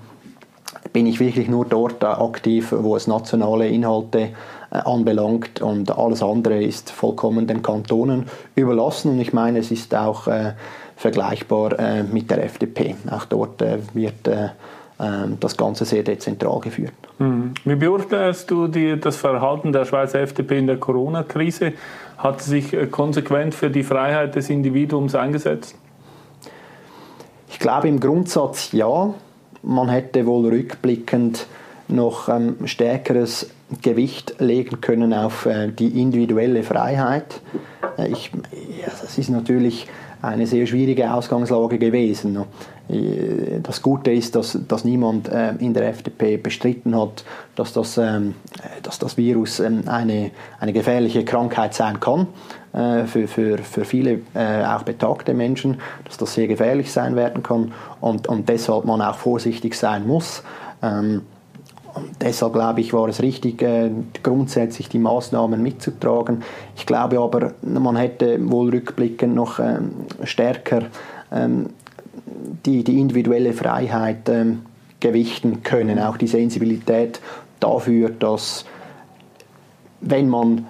bin 0.91 1.07
ich 1.07 1.19
wirklich 1.19 1.47
nur 1.47 1.65
dort 1.65 2.03
aktiv, 2.03 2.73
wo 2.77 2.95
es 2.95 3.07
nationale 3.07 3.67
Inhalte 3.67 4.19
gibt 4.19 4.37
äh, 4.37 4.62
anbelangt 4.79 5.61
und 5.61 5.97
alles 5.97 6.23
andere 6.23 6.61
ist 6.61 6.91
vollkommen 6.91 7.47
den 7.47 7.61
Kantonen 7.61 8.25
überlassen 8.55 9.11
und 9.11 9.19
ich 9.19 9.33
meine, 9.33 9.59
es 9.59 9.71
ist 9.71 9.93
auch 9.93 10.27
äh, 10.27 10.53
vergleichbar 10.95 11.79
äh, 11.79 12.03
mit 12.03 12.31
der 12.31 12.43
FDP. 12.43 12.95
Auch 13.09 13.25
dort 13.25 13.61
äh, 13.61 13.79
wird 13.93 14.27
äh, 14.27 14.49
ähm, 14.99 15.37
das 15.39 15.57
Ganze 15.57 15.85
sehr 15.85 16.03
dezentral 16.03 16.59
geführt. 16.59 16.93
Mhm. 17.19 17.53
Wie 17.65 17.75
beurteilst 17.75 18.49
du 18.49 18.67
die, 18.67 18.99
das 18.99 19.17
Verhalten 19.17 19.71
der 19.73 19.85
Schweizer 19.85 20.19
FDP 20.19 20.59
in 20.59 20.67
der 20.67 20.77
Corona-Krise? 20.77 21.73
Hat 22.17 22.41
sie 22.41 22.61
sich 22.61 22.73
äh, 22.73 22.87
konsequent 22.87 23.55
für 23.55 23.69
die 23.69 23.83
Freiheit 23.83 24.35
des 24.35 24.49
Individuums 24.49 25.15
eingesetzt? 25.15 25.75
Ich 27.49 27.59
glaube 27.59 27.87
im 27.87 27.99
Grundsatz 27.99 28.71
ja. 28.71 29.13
Man 29.61 29.89
hätte 29.89 30.25
wohl 30.25 30.49
rückblickend 30.49 31.47
noch 31.87 32.27
ähm, 32.29 32.57
stärkeres 32.65 33.49
Gewicht 33.81 34.35
legen 34.39 34.81
können 34.81 35.13
auf 35.13 35.45
äh, 35.45 35.69
die 35.71 36.01
individuelle 36.01 36.63
Freiheit. 36.63 37.41
Äh, 37.97 38.09
ich, 38.09 38.31
das 38.85 39.17
ist 39.17 39.29
natürlich 39.29 39.87
eine 40.21 40.47
sehr 40.47 40.65
schwierige 40.65 41.13
Ausgangslage 41.13 41.77
gewesen. 41.77 42.37
Äh, 42.89 43.59
das 43.61 43.81
Gute 43.81 44.11
ist, 44.11 44.35
dass, 44.35 44.57
dass 44.67 44.83
niemand 44.83 45.29
in 45.59 45.73
der 45.73 45.89
FDP 45.89 46.37
bestritten 46.37 46.99
hat, 46.99 47.23
dass 47.55 47.73
das, 47.73 47.97
ähm, 47.97 48.35
dass 48.83 48.99
das 48.99 49.17
Virus 49.17 49.59
ähm, 49.59 49.83
eine, 49.87 50.31
eine 50.59 50.73
gefährliche 50.73 51.25
Krankheit 51.25 51.73
sein 51.73 51.99
kann 51.99 52.27
für, 52.73 53.27
für, 53.27 53.59
für 53.59 53.85
viele 53.85 54.21
auch 54.33 54.81
betagte 54.81 55.35
Menschen, 55.35 55.77
dass 56.05 56.17
das 56.17 56.33
sehr 56.33 56.47
gefährlich 56.47 56.91
sein 56.91 57.15
werden 57.15 57.43
kann 57.43 57.71
und, 58.01 58.27
und 58.27 58.49
deshalb 58.49 58.85
man 58.85 58.99
auch 58.99 59.15
vorsichtig 59.15 59.75
sein 59.75 60.07
muss. 60.07 60.41
Und 61.93 62.09
deshalb 62.21 62.53
glaube 62.53 62.81
ich, 62.81 62.93
war 62.93 63.07
es 63.07 63.21
richtig, 63.21 63.61
äh, 63.61 63.91
grundsätzlich 64.23 64.89
die 64.89 64.99
Maßnahmen 64.99 65.61
mitzutragen. 65.61 66.43
Ich 66.75 66.85
glaube 66.85 67.19
aber, 67.19 67.53
man 67.61 67.95
hätte 67.95 68.39
wohl 68.49 68.69
rückblickend 68.69 69.35
noch 69.35 69.59
ähm, 69.59 69.91
stärker 70.23 70.83
ähm, 71.31 71.67
die, 72.65 72.83
die 72.83 72.99
individuelle 72.99 73.53
Freiheit 73.53 74.27
ähm, 74.29 74.63
gewichten 74.99 75.63
können, 75.63 75.99
auch 75.99 76.17
die 76.17 76.27
Sensibilität 76.27 77.19
dafür, 77.59 78.09
dass 78.09 78.65
wenn 80.01 80.29
man 80.29 80.65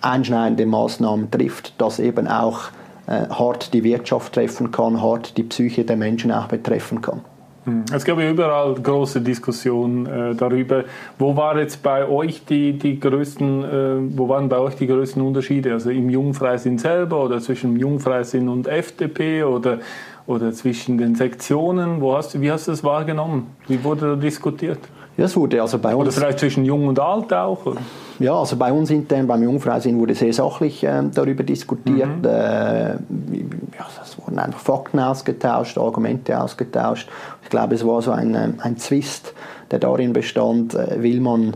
einschneidende 0.00 0.66
Maßnahmen 0.66 1.30
trifft, 1.30 1.74
das 1.78 1.98
eben 1.98 2.28
auch 2.28 2.68
äh, 3.06 3.28
hart 3.28 3.74
die 3.74 3.82
Wirtschaft 3.84 4.34
treffen 4.34 4.70
kann, 4.70 5.02
hart 5.02 5.36
die 5.36 5.42
Psyche 5.42 5.84
der 5.84 5.96
Menschen 5.96 6.30
auch 6.30 6.46
betreffen 6.46 7.02
kann. 7.02 7.20
Hm. 7.68 7.84
Es 7.92 8.04
gab 8.04 8.18
ja 8.18 8.30
überall 8.30 8.74
große 8.74 9.20
Diskussionen 9.20 10.06
äh, 10.06 10.34
darüber. 10.34 10.84
Wo 11.18 11.36
war 11.36 11.58
jetzt 11.58 11.82
bei 11.82 12.08
euch 12.08 12.44
die, 12.46 12.72
die 12.72 12.98
größten, 12.98 13.64
äh, 13.64 14.16
wo 14.16 14.28
waren 14.28 14.48
bei 14.48 14.58
euch 14.58 14.74
die 14.74 14.86
größten 14.86 15.20
Unterschiede? 15.20 15.74
Also 15.74 15.90
im 15.90 16.08
Jungfreisinn 16.08 16.78
selber 16.78 17.22
oder 17.22 17.40
zwischen 17.40 17.78
Jungfreisinn 17.78 18.48
und 18.48 18.66
FDP 18.66 19.42
oder, 19.42 19.80
oder 20.26 20.52
zwischen 20.52 20.96
den 20.96 21.14
Sektionen? 21.14 22.00
Wo 22.00 22.16
hast, 22.16 22.40
wie 22.40 22.50
hast 22.50 22.68
du 22.68 22.70
das 22.70 22.82
wahrgenommen? 22.82 23.48
Wie 23.66 23.84
wurde 23.84 24.10
da 24.10 24.16
diskutiert? 24.16 24.78
Ja, 25.18 25.24
es 25.24 25.36
wurde 25.36 25.60
also 25.60 25.78
bei 25.78 25.96
uns. 25.96 26.06
Oder 26.06 26.12
vielleicht 26.12 26.38
zwischen 26.38 26.64
Jung 26.64 26.86
und 26.86 27.00
Alt 27.00 27.32
auch? 27.32 27.66
Oder? 27.66 27.80
Ja, 28.20 28.34
also 28.34 28.56
bei 28.56 28.72
uns 28.72 28.88
intern, 28.90 29.26
beim 29.26 29.42
Jungfreisinn 29.42 29.98
wurde 29.98 30.14
sehr 30.14 30.32
sachlich 30.32 30.84
äh, 30.84 31.02
darüber 31.12 31.42
diskutiert. 31.42 32.18
Mhm. 32.18 32.24
Äh, 32.24 32.90
ja, 32.90 33.86
es 34.00 34.16
wurden 34.16 34.38
einfach 34.38 34.60
Fakten 34.60 35.00
ausgetauscht, 35.00 35.76
Argumente 35.76 36.40
ausgetauscht. 36.40 37.08
Ich 37.42 37.50
glaube, 37.50 37.74
es 37.74 37.84
war 37.84 38.00
so 38.00 38.12
ein, 38.12 38.32
äh, 38.36 38.48
ein 38.58 38.76
Zwist, 38.76 39.34
der 39.72 39.80
darin 39.80 40.12
bestand, 40.12 40.74
äh, 40.74 41.02
will 41.02 41.20
man 41.20 41.54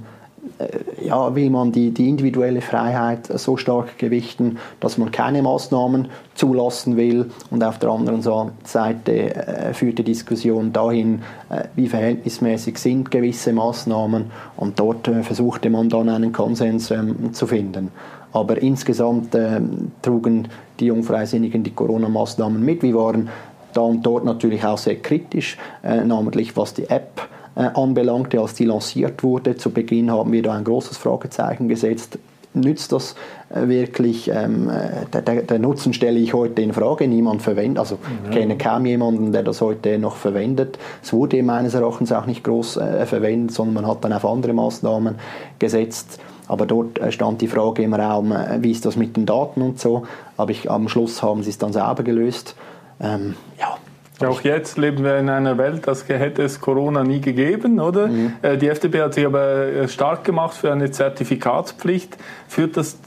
ja, 1.03 1.35
will 1.35 1.51
man 1.51 1.73
die, 1.73 1.91
die 1.91 2.09
individuelle 2.09 2.61
Freiheit 2.61 3.27
so 3.27 3.57
stark 3.57 3.99
gewichten, 3.99 4.59
dass 4.81 4.99
man 4.99 5.11
keine 5.11 5.43
Maßnahmen 5.43 6.09
zulassen 6.35 6.97
will 6.97 7.31
und 7.51 7.63
auf 7.63 7.79
der 7.79 7.91
anderen 7.91 8.23
Seite 8.23 9.35
äh, 9.35 9.75
führt 9.75 9.99
die 9.99 10.05
Diskussion 10.05 10.73
dahin, 10.73 11.23
äh, 11.51 11.65
wie 11.75 11.89
verhältnismäßig 11.89 12.79
sind 12.79 13.11
gewisse 13.11 13.53
Maßnahmen 13.53 14.31
und 14.57 14.79
dort 14.79 15.09
äh, 15.09 15.23
versuchte 15.23 15.71
man 15.71 15.89
dann 15.89 16.09
einen 16.09 16.33
Konsens 16.33 16.91
ähm, 16.91 17.33
zu 17.33 17.47
finden. 17.47 17.91
Aber 18.33 18.61
insgesamt 18.63 19.35
äh, 19.35 19.61
trugen 20.01 20.49
die 20.81 20.87
Jungfreisinnigen 20.87 21.63
die 21.63 21.73
Corona-Maßnahmen 21.73 22.65
mit. 22.65 22.83
Wir 22.83 22.95
waren 22.95 23.29
da 23.75 23.83
und 23.83 24.05
dort 24.05 24.25
natürlich 24.25 24.65
auch 24.65 24.79
sehr 24.79 24.97
kritisch, 24.97 25.59
äh, 25.83 26.05
namentlich 26.05 26.57
was 26.57 26.75
die 26.75 26.89
App 26.89 27.21
äh, 27.21 27.42
anbelangte, 27.55 28.41
als 28.41 28.55
die 28.55 28.65
lanciert 28.65 29.23
wurde. 29.23 29.57
Zu 29.57 29.71
Beginn 29.71 30.11
haben 30.11 30.33
wir 30.33 30.43
da 30.43 30.55
ein 30.55 30.65
großes 30.65 30.97
Fragezeichen 30.97 31.69
gesetzt. 31.69 32.19
Nützt 32.55 32.93
das 32.93 33.15
äh, 33.49 33.67
wirklich? 33.69 34.29
Ähm, 34.29 34.69
äh, 34.69 35.07
der, 35.13 35.23
der, 35.23 35.43
der, 35.43 35.59
Nutzen 35.59 35.95
stelle 35.95 36.19
ich 36.19 36.35
heute 36.35 36.61
in 36.61 36.75
Frage. 36.75 37.09
Niemand 37.09 37.41
verwendet, 37.41 37.79
also 37.79 37.99
ich 38.25 38.31
kenne 38.31 38.59
kaum 38.59 38.85
jemanden, 38.85 39.33
der 39.33 39.43
das 39.43 39.63
heute 39.63 39.99
noch 39.99 40.17
verwendet. 40.17 40.79
Es 41.03 41.15
wurde 41.15 41.43
meines 41.43 41.73
Erachtens 41.73 42.13
auch 42.13 42.27
nicht 42.27 42.45
groß 42.45 42.77
äh, 42.77 43.07
verwendet, 43.07 43.55
sondern 43.55 43.75
man 43.75 43.87
hat 43.87 44.05
dann 44.05 44.13
auf 44.13 44.27
andere 44.27 44.53
Maßnahmen 44.53 45.15
gesetzt. 45.59 46.21
Aber 46.47 46.67
dort 46.67 46.99
äh, 46.99 47.11
stand 47.11 47.41
die 47.41 47.49
Frage 47.49 47.85
im 47.85 47.95
Raum, 47.95 48.35
wie 48.59 48.71
ist 48.71 48.85
das 48.85 48.97
mit 48.97 49.17
den 49.17 49.25
Daten 49.25 49.63
und 49.63 49.81
so. 49.81 50.03
Aber 50.37 50.51
ich, 50.51 50.71
am 50.71 50.89
Schluss 50.89 51.23
haben 51.23 51.43
sie 51.43 51.51
es 51.51 51.59
dann 51.59 51.73
sauber 51.73 52.03
gelöst. 52.03 52.55
Ähm, 53.01 53.35
ja, 53.59 53.79
auch 54.25 54.43
jetzt 54.43 54.79
leben 54.79 55.05
wir 55.05 55.19
in 55.19 55.29
einer 55.29 55.59
Welt, 55.59 55.87
das 55.87 56.09
hätte 56.09 56.43
es 56.43 56.61
Corona 56.61 57.05
nie 57.05 57.21
gegeben, 57.21 57.81
oder? 57.81 58.09
Mhm. 58.09 58.35
Äh, 58.43 58.57
die 58.57 58.69
FDP 58.69 59.03
hat 59.03 59.15
sich 59.15 59.27
aber 59.27 59.67
äh, 59.67 59.89
stark 59.89 60.25
gemacht 60.25 60.57
für 60.57 60.73
eine 60.73 60.91
Zertifikatspflicht. 60.91 62.17
Führt 62.49 62.77
das 62.77 62.99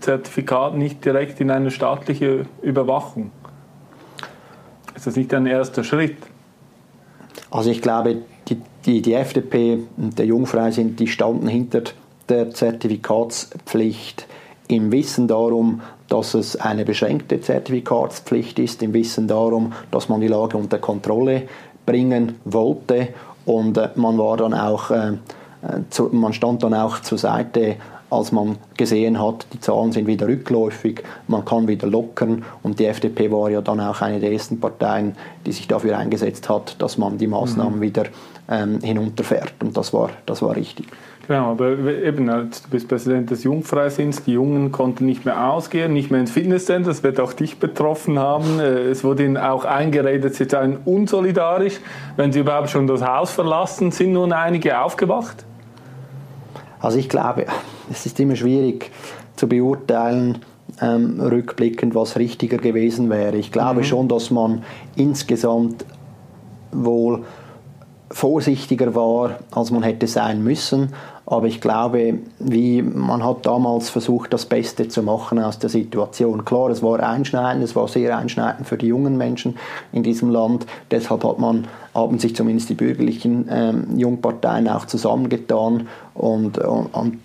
Zertifikat 0.00 0.76
nicht 0.76 1.04
direkt 1.04 1.40
in 1.40 1.50
eine 1.50 1.70
staatliche 1.70 2.46
Überwachung? 2.62 3.30
Ist 4.94 5.06
das 5.06 5.16
nicht 5.16 5.32
ein 5.34 5.46
erster 5.46 5.84
Schritt? 5.84 6.16
Also 7.50 7.70
ich 7.70 7.82
glaube, 7.82 8.18
die, 8.48 8.60
die, 8.86 9.02
die 9.02 9.14
FDP 9.14 9.80
und 9.96 10.18
der 10.18 10.26
Jungfrei 10.26 10.70
sind, 10.70 11.00
die 11.00 11.08
standen 11.08 11.48
hinter 11.48 11.82
der 12.28 12.50
Zertifikatspflicht 12.50 14.26
im 14.68 14.92
Wissen 14.92 15.26
darum, 15.26 15.80
dass 16.10 16.34
es 16.34 16.56
eine 16.56 16.84
beschränkte 16.84 17.40
Zertifikatspflicht 17.40 18.58
ist, 18.58 18.82
im 18.82 18.92
Wissen 18.92 19.28
darum, 19.28 19.72
dass 19.90 20.08
man 20.08 20.20
die 20.20 20.28
Lage 20.28 20.58
unter 20.58 20.78
Kontrolle 20.78 21.44
bringen 21.86 22.36
wollte. 22.44 23.08
Und 23.46 23.78
äh, 23.78 23.88
man 23.94 24.18
war 24.18 24.36
dann 24.36 24.52
auch 24.52 24.90
äh, 24.90 25.12
zu, 25.88 26.10
man 26.12 26.32
stand 26.32 26.62
dann 26.62 26.74
auch 26.74 27.00
zur 27.00 27.16
Seite 27.16 27.76
als 28.10 28.32
man 28.32 28.58
gesehen 28.76 29.20
hat, 29.20 29.46
die 29.52 29.60
Zahlen 29.60 29.92
sind 29.92 30.06
wieder 30.06 30.26
rückläufig, 30.26 31.02
man 31.28 31.44
kann 31.44 31.68
wieder 31.68 31.86
lockern 31.86 32.44
und 32.62 32.78
die 32.78 32.86
FDP 32.86 33.30
war 33.30 33.50
ja 33.50 33.60
dann 33.60 33.80
auch 33.80 34.00
eine 34.00 34.20
der 34.20 34.32
ersten 34.32 34.60
Parteien, 34.60 35.16
die 35.46 35.52
sich 35.52 35.68
dafür 35.68 35.96
eingesetzt 35.96 36.48
hat, 36.48 36.80
dass 36.82 36.98
man 36.98 37.18
die 37.18 37.26
Maßnahmen 37.26 37.78
mhm. 37.78 37.82
wieder 37.82 38.04
ähm, 38.48 38.80
hinunterfährt 38.82 39.54
und 39.62 39.76
das 39.76 39.92
war, 39.92 40.10
das 40.26 40.42
war 40.42 40.56
richtig. 40.56 40.86
Genau, 41.30 41.52
aber 41.52 41.76
eben, 41.78 42.26
du 42.26 42.48
bist 42.70 42.88
Präsident 42.88 43.30
des 43.30 43.44
Jungfreisinns, 43.44 44.24
die 44.24 44.32
Jungen 44.32 44.72
konnten 44.72 45.06
nicht 45.06 45.24
mehr 45.24 45.48
ausgehen, 45.48 45.92
nicht 45.92 46.10
mehr 46.10 46.18
ins 46.18 46.32
Fitnesscenter, 46.32 46.88
das 46.88 47.04
wird 47.04 47.20
auch 47.20 47.32
dich 47.32 47.58
betroffen 47.60 48.18
haben. 48.18 48.58
Äh, 48.58 48.88
es 48.88 49.04
wurde 49.04 49.24
ihnen 49.24 49.36
auch 49.36 49.64
eingeredet, 49.64 50.34
sie 50.34 50.48
seien 50.48 50.78
unsolidarisch, 50.84 51.78
wenn 52.16 52.32
sie 52.32 52.40
überhaupt 52.40 52.70
schon 52.70 52.88
das 52.88 53.06
Haus 53.06 53.30
verlassen. 53.30 53.92
Sind 53.92 54.14
nun 54.14 54.32
einige 54.32 54.80
aufgewacht? 54.80 55.44
Also 56.80 56.98
ich 56.98 57.08
glaube, 57.08 57.46
es 57.90 58.06
ist 58.06 58.18
immer 58.20 58.36
schwierig 58.36 58.90
zu 59.36 59.48
beurteilen, 59.48 60.38
ähm, 60.80 61.20
rückblickend, 61.20 61.94
was 61.94 62.16
richtiger 62.16 62.58
gewesen 62.58 63.10
wäre. 63.10 63.36
Ich 63.36 63.52
glaube 63.52 63.80
mhm. 63.80 63.84
schon, 63.84 64.08
dass 64.08 64.30
man 64.30 64.62
insgesamt 64.96 65.84
wohl 66.72 67.24
vorsichtiger 68.10 68.94
war, 68.94 69.38
als 69.52 69.70
man 69.70 69.82
hätte 69.82 70.06
sein 70.06 70.42
müssen. 70.42 70.92
Aber 71.26 71.46
ich 71.46 71.60
glaube, 71.60 72.18
wie 72.40 72.82
man 72.82 73.24
hat 73.24 73.46
damals 73.46 73.88
versucht, 73.88 74.32
das 74.32 74.46
Beste 74.46 74.88
zu 74.88 75.04
machen 75.04 75.38
aus 75.38 75.60
der 75.60 75.70
Situation. 75.70 76.44
Klar, 76.44 76.70
es 76.70 76.82
war 76.82 76.98
einschneidend, 77.00 77.62
es 77.62 77.76
war 77.76 77.86
sehr 77.86 78.18
einschneidend 78.18 78.66
für 78.66 78.76
die 78.76 78.88
jungen 78.88 79.16
Menschen 79.16 79.56
in 79.92 80.02
diesem 80.02 80.30
Land. 80.30 80.66
Deshalb 80.90 81.22
hat 81.22 81.38
man, 81.38 81.68
haben 81.94 82.18
sich 82.18 82.34
zumindest 82.34 82.68
die 82.70 82.74
bürgerlichen 82.74 83.48
ähm, 83.48 83.96
Jungparteien 83.96 84.68
auch 84.68 84.86
zusammengetan 84.86 85.86
und, 86.14 86.58
und, 86.58 86.86
und 86.86 87.18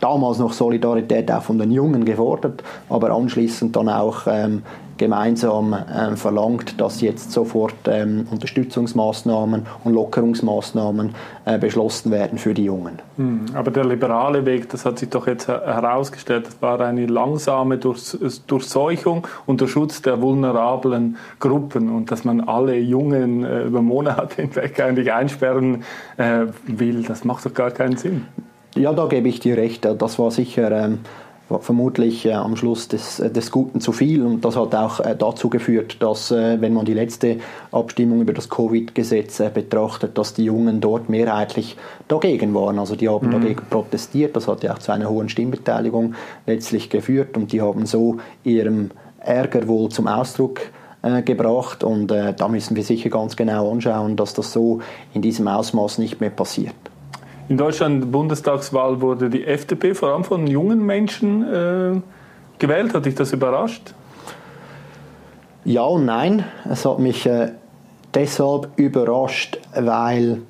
damals 0.00 0.38
noch 0.38 0.52
Solidarität 0.52 1.30
auch 1.30 1.42
von 1.42 1.58
den 1.58 1.72
Jungen 1.72 2.04
gefordert, 2.04 2.62
aber 2.88 3.10
anschließend 3.10 3.74
dann 3.76 3.88
auch 3.88 4.26
ähm, 4.26 4.62
gemeinsam 4.96 5.76
ähm, 5.94 6.16
verlangt, 6.16 6.80
dass 6.80 7.00
jetzt 7.00 7.32
sofort 7.32 7.74
ähm, 7.86 8.26
Unterstützungsmaßnahmen 8.30 9.66
und 9.84 9.92
Lockerungsmaßnahmen 9.92 11.14
äh, 11.44 11.58
beschlossen 11.58 12.10
werden 12.10 12.38
für 12.38 12.54
die 12.54 12.64
Jungen. 12.64 12.98
Hm, 13.16 13.46
aber 13.54 13.70
der 13.70 13.84
liberale 13.84 14.46
Weg, 14.46 14.68
das 14.70 14.84
hat 14.84 14.98
sich 14.98 15.10
doch 15.10 15.26
jetzt 15.26 15.48
herausgestellt, 15.48 16.46
das 16.46 16.62
war 16.62 16.80
eine 16.80 17.06
langsame 17.06 17.78
Durchseuchung 17.78 19.26
und 19.46 19.60
der 19.60 19.66
Schutz 19.66 20.02
der 20.02 20.20
vulnerablen 20.20 21.16
Gruppen 21.40 21.90
und 21.90 22.10
dass 22.10 22.24
man 22.24 22.40
alle 22.40 22.76
Jungen 22.78 23.44
äh, 23.44 23.64
über 23.64 23.82
Monate 23.82 24.36
hinweg 24.42 24.80
eigentlich 24.80 25.12
einsperren 25.12 25.84
äh, 26.16 26.46
will, 26.66 27.02
das 27.02 27.24
macht 27.24 27.44
doch 27.44 27.54
gar 27.54 27.70
keinen 27.70 27.96
Sinn. 27.96 28.26
Ja, 28.76 28.92
da 28.92 29.06
gebe 29.06 29.28
ich 29.28 29.40
dir 29.40 29.56
recht. 29.56 29.84
Das 29.84 30.18
war 30.18 30.30
sicher 30.30 30.70
ähm, 30.70 30.98
vermutlich 31.60 32.26
äh, 32.26 32.32
am 32.32 32.56
Schluss 32.56 32.88
des, 32.88 33.20
äh, 33.20 33.30
des 33.30 33.50
Guten 33.50 33.80
zu 33.80 33.92
viel. 33.92 34.22
Und 34.22 34.44
das 34.44 34.56
hat 34.56 34.74
auch 34.74 35.00
äh, 35.00 35.16
dazu 35.16 35.48
geführt, 35.48 35.96
dass, 36.00 36.30
äh, 36.30 36.60
wenn 36.60 36.74
man 36.74 36.84
die 36.84 36.94
letzte 36.94 37.38
Abstimmung 37.72 38.20
über 38.20 38.32
das 38.32 38.50
Covid-Gesetz 38.50 39.40
äh, 39.40 39.50
betrachtet, 39.52 40.18
dass 40.18 40.34
die 40.34 40.44
Jungen 40.44 40.80
dort 40.80 41.08
mehrheitlich 41.08 41.76
dagegen 42.08 42.52
waren. 42.54 42.78
Also 42.78 42.96
die 42.96 43.08
haben 43.08 43.28
mhm. 43.28 43.32
dagegen 43.32 43.62
protestiert. 43.70 44.36
Das 44.36 44.48
hat 44.48 44.62
ja 44.62 44.74
auch 44.74 44.78
zu 44.78 44.92
einer 44.92 45.08
hohen 45.08 45.28
Stimmbeteiligung 45.28 46.14
letztlich 46.46 46.90
geführt. 46.90 47.36
Und 47.36 47.52
die 47.52 47.62
haben 47.62 47.86
so 47.86 48.18
ihrem 48.44 48.90
Ärger 49.20 49.68
wohl 49.68 49.88
zum 49.88 50.08
Ausdruck 50.08 50.60
äh, 51.02 51.22
gebracht. 51.22 51.84
Und 51.84 52.08
da 52.08 52.48
müssen 52.48 52.76
wir 52.76 52.82
sicher 52.82 53.08
ganz 53.08 53.36
genau 53.36 53.70
anschauen, 53.70 54.16
dass 54.16 54.34
das 54.34 54.52
so 54.52 54.80
in 55.14 55.22
diesem 55.22 55.48
Ausmaß 55.48 55.98
nicht 55.98 56.20
mehr 56.20 56.30
passiert. 56.30 56.74
In 57.48 57.56
Deutschland 57.56 58.10
Bundestagswahl 58.10 59.00
wurde 59.00 59.30
die 59.30 59.44
FDP 59.44 59.94
vor 59.94 60.12
allem 60.12 60.24
von 60.24 60.48
jungen 60.48 60.84
Menschen 60.84 61.42
äh, 61.42 62.00
gewählt. 62.58 62.92
Hat 62.92 63.06
dich 63.06 63.14
das 63.14 63.32
überrascht? 63.32 63.94
Ja 65.64 65.82
und 65.82 66.06
nein. 66.06 66.44
Es 66.68 66.84
hat 66.84 66.98
mich 66.98 67.24
äh, 67.26 67.52
deshalb 68.14 68.70
überrascht, 68.76 69.60
weil 69.74 70.42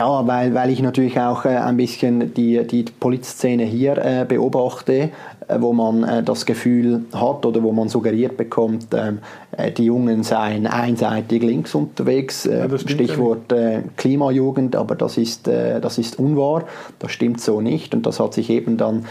ja, 0.00 0.26
weil, 0.26 0.54
weil 0.54 0.70
ich 0.70 0.80
natürlich 0.80 1.20
auch 1.20 1.44
äh, 1.44 1.50
ein 1.50 1.76
bisschen 1.76 2.32
die, 2.32 2.66
die 2.66 2.84
Polizszene 2.84 3.64
hier 3.64 3.98
äh, 3.98 4.24
beobachte, 4.26 5.10
äh, 5.46 5.56
wo 5.58 5.74
man 5.74 6.24
das 6.24 6.46
Gefühl 6.46 7.04
hat 7.12 7.44
oder 7.44 7.62
wo 7.62 7.72
man 7.72 7.90
suggeriert 7.90 8.38
bekommt, 8.38 8.86
ähm, 8.94 9.18
äh, 9.52 9.70
die 9.70 9.84
Jungen 9.84 10.22
seien 10.22 10.66
einseitig 10.66 11.42
links 11.42 11.74
unterwegs. 11.74 12.48
Ja, 12.50 12.78
Stichwort 12.78 13.52
ja 13.52 13.82
Klimajugend, 13.98 14.74
aber 14.74 14.94
das 14.94 15.18
ist, 15.18 15.46
das 15.46 15.98
ist 15.98 16.18
unwahr. 16.18 16.64
Das 16.98 17.12
stimmt 17.12 17.40
so 17.40 17.60
nicht 17.60 17.94
und 17.94 18.06
das 18.06 18.20
hat 18.20 18.32
sich 18.32 18.48
eben 18.48 18.78
dann 18.78 19.04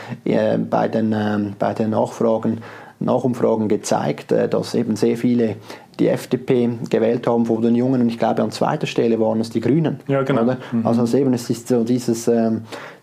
bei 0.69 0.87
den, 0.87 1.13
ähm, 1.13 1.53
bei 1.59 1.73
den 1.73 1.91
Nachfragen 1.91 2.61
Nachumfragen 3.01 3.69
gezeigt, 3.69 4.31
dass 4.31 4.75
eben 4.75 4.97
sehr 4.97 5.15
viele 5.15 5.55
die 5.99 6.07
FDP 6.07 6.69
gewählt 6.89 7.27
haben 7.27 7.45
vor 7.45 7.61
den 7.61 7.75
Jungen. 7.75 8.01
Und 8.01 8.09
ich 8.09 8.17
glaube, 8.17 8.41
an 8.41 8.51
zweiter 8.51 8.87
Stelle 8.87 9.19
waren 9.19 9.39
es 9.41 9.49
die 9.49 9.59
Grünen. 9.59 9.99
Ja, 10.07 10.23
genau. 10.23 10.43
Mhm. 10.43 10.85
Also 10.85 11.17
eben, 11.17 11.33
es 11.33 11.49
ist 11.49 11.67
so 11.67 11.83
dieses, 11.83 12.27
ähm, 12.27 12.61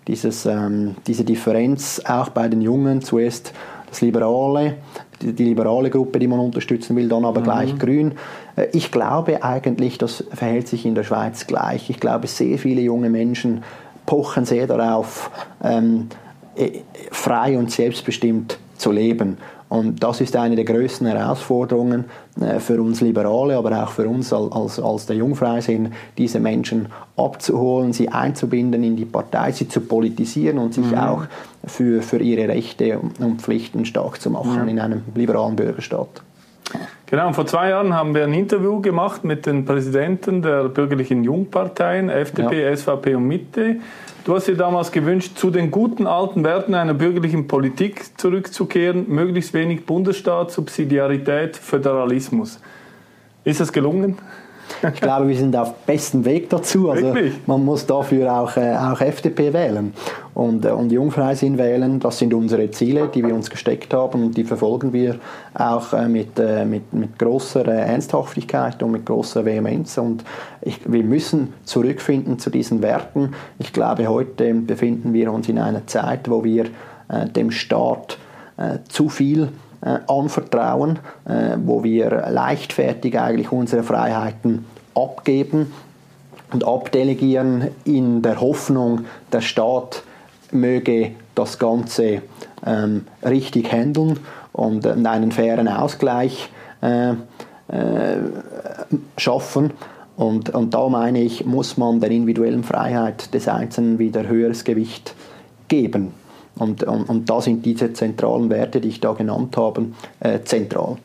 dieses, 0.08 0.46
ähm, 0.46 0.96
diese 1.06 1.24
Differenz 1.24 2.02
auch 2.06 2.30
bei 2.30 2.48
den 2.48 2.62
Jungen. 2.62 3.02
Zuerst 3.02 3.52
das 3.88 4.00
Liberale, 4.00 4.74
die, 5.22 5.32
die 5.32 5.44
liberale 5.44 5.90
Gruppe, 5.90 6.18
die 6.18 6.26
man 6.26 6.40
unterstützen 6.40 6.96
will, 6.96 7.08
dann 7.08 7.24
aber 7.24 7.40
mhm. 7.40 7.44
gleich 7.44 7.78
Grün. 7.78 8.12
Äh, 8.56 8.68
ich 8.72 8.90
glaube 8.90 9.42
eigentlich, 9.42 9.98
das 9.98 10.24
verhält 10.32 10.68
sich 10.68 10.86
in 10.86 10.94
der 10.94 11.04
Schweiz 11.04 11.46
gleich. 11.46 11.90
Ich 11.90 12.00
glaube, 12.00 12.26
sehr 12.26 12.58
viele 12.58 12.80
junge 12.80 13.10
Menschen 13.10 13.62
pochen 14.06 14.44
sehr 14.44 14.66
darauf, 14.66 15.30
ähm, 15.62 16.08
äh, 16.54 16.80
frei 17.10 17.58
und 17.58 17.70
selbstbestimmt 17.70 18.58
zu 18.78 18.92
leben. 18.92 19.38
Und 19.68 20.02
das 20.02 20.20
ist 20.20 20.36
eine 20.36 20.54
der 20.54 20.64
größten 20.64 21.06
Herausforderungen 21.06 22.04
äh, 22.40 22.60
für 22.60 22.80
uns 22.80 23.00
Liberale, 23.00 23.56
aber 23.56 23.82
auch 23.82 23.90
für 23.90 24.08
uns 24.08 24.32
als, 24.32 24.78
als 24.78 25.06
der 25.06 25.16
Jungfreisinn, 25.16 25.92
diese 26.16 26.38
Menschen 26.38 26.86
abzuholen, 27.16 27.92
sie 27.92 28.08
einzubinden 28.08 28.84
in 28.84 28.96
die 28.96 29.04
Partei, 29.04 29.50
sie 29.50 29.68
zu 29.68 29.80
politisieren 29.80 30.58
und 30.58 30.74
sich 30.74 30.86
mhm. 30.86 30.98
auch 30.98 31.24
für, 31.66 32.00
für 32.02 32.18
ihre 32.18 32.48
Rechte 32.48 33.00
und 33.18 33.42
Pflichten 33.42 33.84
stark 33.84 34.20
zu 34.20 34.30
machen 34.30 34.62
mhm. 34.62 34.68
in 34.68 34.78
einem 34.78 35.02
liberalen 35.14 35.56
Bürgerstaat. 35.56 36.22
Genau, 37.06 37.28
und 37.28 37.34
vor 37.34 37.46
zwei 37.46 37.70
Jahren 37.70 37.94
haben 37.94 38.14
wir 38.14 38.24
ein 38.24 38.34
Interview 38.34 38.80
gemacht 38.80 39.22
mit 39.24 39.46
den 39.46 39.64
Präsidenten 39.64 40.42
der 40.42 40.64
bürgerlichen 40.64 41.22
Jungparteien, 41.22 42.08
FDP, 42.08 42.64
ja. 42.64 42.76
SVP 42.76 43.14
und 43.14 43.28
Mitte. 43.28 43.76
Du 44.26 44.34
hast 44.34 44.48
dir 44.48 44.56
damals 44.56 44.90
gewünscht, 44.90 45.38
zu 45.38 45.50
den 45.52 45.70
guten 45.70 46.08
alten 46.08 46.42
Werten 46.42 46.74
einer 46.74 46.94
bürgerlichen 46.94 47.46
Politik 47.46 48.18
zurückzukehren, 48.18 49.08
möglichst 49.08 49.54
wenig 49.54 49.86
Bundesstaat, 49.86 50.50
Subsidiarität, 50.50 51.56
Föderalismus. 51.56 52.58
Ist 53.44 53.60
das 53.60 53.72
gelungen? 53.72 54.18
Ich 54.82 55.00
glaube, 55.00 55.28
wir 55.28 55.36
sind 55.36 55.56
auf 55.56 55.74
bestem 55.86 56.24
Weg 56.24 56.50
dazu. 56.50 56.90
Also 56.90 57.14
man 57.46 57.64
muss 57.64 57.86
dafür 57.86 58.32
auch, 58.32 58.56
äh, 58.56 58.74
auch 58.76 59.00
FDP 59.00 59.52
wählen 59.52 59.94
und, 60.34 60.64
äh, 60.64 60.70
und 60.70 60.92
Jungfreisinn 60.92 61.58
wählen. 61.58 62.00
Das 62.00 62.18
sind 62.18 62.34
unsere 62.34 62.70
Ziele, 62.70 63.08
die 63.08 63.24
wir 63.24 63.34
uns 63.34 63.50
gesteckt 63.50 63.92
haben 63.94 64.24
und 64.24 64.36
die 64.36 64.44
verfolgen 64.44 64.92
wir 64.92 65.16
auch 65.54 65.92
äh, 65.92 66.08
mit, 66.08 66.38
äh, 66.38 66.64
mit, 66.64 66.92
mit 66.92 67.18
großer 67.18 67.66
äh, 67.66 67.92
Ernsthaftigkeit 67.92 68.82
und 68.82 68.92
mit 68.92 69.06
großer 69.06 69.44
Vehemenz. 69.44 69.98
Und 69.98 70.24
ich, 70.62 70.80
wir 70.90 71.04
müssen 71.04 71.54
zurückfinden 71.64 72.38
zu 72.38 72.50
diesen 72.50 72.82
Werten. 72.82 73.32
Ich 73.58 73.72
glaube, 73.72 74.08
heute 74.08 74.54
befinden 74.54 75.12
wir 75.12 75.32
uns 75.32 75.48
in 75.48 75.58
einer 75.58 75.86
Zeit, 75.86 76.28
wo 76.30 76.44
wir 76.44 76.66
äh, 77.08 77.26
dem 77.28 77.50
Staat 77.50 78.18
zu 78.88 79.10
viel 79.10 79.42
äh, 79.42 79.65
anvertrauen, 80.06 80.98
äh, 81.26 81.56
wo 81.64 81.84
wir 81.84 82.28
leichtfertig 82.30 83.18
eigentlich 83.18 83.52
unsere 83.52 83.82
Freiheiten 83.82 84.64
abgeben 84.94 85.72
und 86.52 86.66
abdelegieren 86.66 87.68
in 87.84 88.22
der 88.22 88.40
Hoffnung, 88.40 89.04
der 89.32 89.40
Staat 89.40 90.02
möge 90.52 91.12
das 91.34 91.58
Ganze 91.58 92.22
ähm, 92.64 93.06
richtig 93.24 93.70
handeln 93.72 94.18
und 94.52 94.86
einen 94.86 95.32
fairen 95.32 95.68
Ausgleich 95.68 96.50
äh, 96.82 97.10
äh, 97.10 97.14
schaffen. 99.16 99.72
Und, 100.16 100.50
und 100.50 100.72
da 100.72 100.88
meine 100.88 101.20
ich, 101.20 101.44
muss 101.44 101.76
man 101.76 102.00
der 102.00 102.10
individuellen 102.10 102.64
Freiheit 102.64 103.34
des 103.34 103.48
Einzelnen 103.48 103.98
wieder 103.98 104.26
höheres 104.26 104.64
Gewicht 104.64 105.14
geben. 105.68 106.14
Und, 106.58 106.84
und, 106.84 107.08
und 107.08 107.28
da 107.28 107.40
sind 107.40 107.64
diese 107.64 107.92
zentralen 107.92 108.48
Werte, 108.50 108.80
die 108.80 108.88
ich 108.88 109.00
da 109.00 109.12
genannt 109.12 109.56
habe, 109.56 109.86
äh, 110.20 110.40
zentral. 110.42 110.96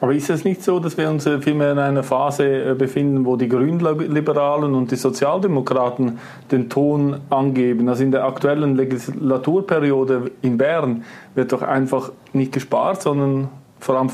Aber 0.00 0.12
ist 0.12 0.30
es 0.30 0.44
nicht 0.44 0.62
so, 0.62 0.78
dass 0.80 0.96
wir 0.96 1.10
uns 1.10 1.26
äh, 1.26 1.40
vielmehr 1.40 1.72
in 1.72 1.78
einer 1.78 2.02
Phase 2.02 2.70
äh, 2.70 2.74
befinden, 2.74 3.24
wo 3.24 3.36
die 3.36 3.48
Grünliberalen 3.48 4.74
und 4.74 4.90
die 4.90 4.96
Sozialdemokraten 4.96 6.18
den 6.50 6.68
Ton 6.68 7.20
angeben? 7.30 7.88
Also 7.88 8.02
in 8.04 8.10
der 8.10 8.24
aktuellen 8.24 8.76
Legislaturperiode 8.76 10.30
in 10.42 10.58
Bern 10.58 11.04
wird 11.34 11.52
doch 11.52 11.62
einfach 11.62 12.12
nicht 12.32 12.52
gespart, 12.52 13.02
sondern 13.02 13.48
vor 13.78 13.96
allem 13.96 14.08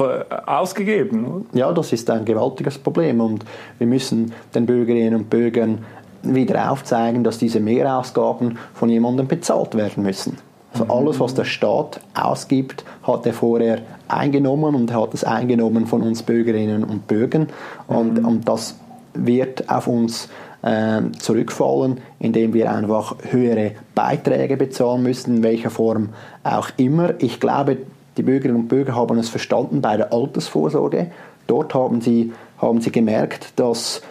ausgegeben. 0.46 1.46
Ja, 1.52 1.72
das 1.72 1.92
ist 1.92 2.10
ein 2.10 2.24
gewaltiges 2.24 2.78
Problem 2.78 3.20
und 3.20 3.44
wir 3.78 3.86
müssen 3.86 4.32
den 4.54 4.66
Bürgerinnen 4.66 5.14
und 5.14 5.30
Bürgern 5.30 5.84
wieder 6.22 6.70
aufzeigen, 6.72 7.22
dass 7.22 7.38
diese 7.38 7.60
Mehrausgaben 7.60 8.58
von 8.74 8.88
jemandem 8.88 9.28
bezahlt 9.28 9.76
werden 9.76 10.02
müssen. 10.02 10.36
Also 10.72 10.92
alles, 10.92 11.20
was 11.20 11.34
der 11.34 11.44
Staat 11.44 12.00
ausgibt, 12.14 12.84
hat 13.02 13.26
er 13.26 13.32
vorher 13.32 13.78
eingenommen 14.08 14.74
und 14.74 14.92
hat 14.92 15.14
es 15.14 15.24
eingenommen 15.24 15.86
von 15.86 16.02
uns 16.02 16.22
Bürgerinnen 16.22 16.84
und 16.84 17.06
Bürgern. 17.06 17.48
Und, 17.86 18.18
mhm. 18.18 18.24
und 18.24 18.48
das 18.48 18.76
wird 19.14 19.68
auf 19.68 19.88
uns 19.88 20.28
äh, 20.62 21.00
zurückfallen, 21.18 22.00
indem 22.18 22.54
wir 22.54 22.70
einfach 22.70 23.16
höhere 23.30 23.72
Beiträge 23.94 24.56
bezahlen 24.56 25.02
müssen, 25.02 25.38
in 25.38 25.42
welcher 25.42 25.70
Form 25.70 26.10
auch 26.44 26.68
immer. 26.76 27.14
Ich 27.18 27.40
glaube, 27.40 27.78
die 28.16 28.22
Bürgerinnen 28.22 28.62
und 28.62 28.68
Bürger 28.68 28.94
haben 28.94 29.18
es 29.18 29.28
verstanden 29.28 29.80
bei 29.80 29.96
der 29.96 30.12
Altersvorsorge. 30.12 31.10
Dort 31.46 31.74
haben 31.74 32.00
sie, 32.00 32.32
haben 32.58 32.80
sie 32.80 32.92
gemerkt, 32.92 33.58
dass 33.58 34.02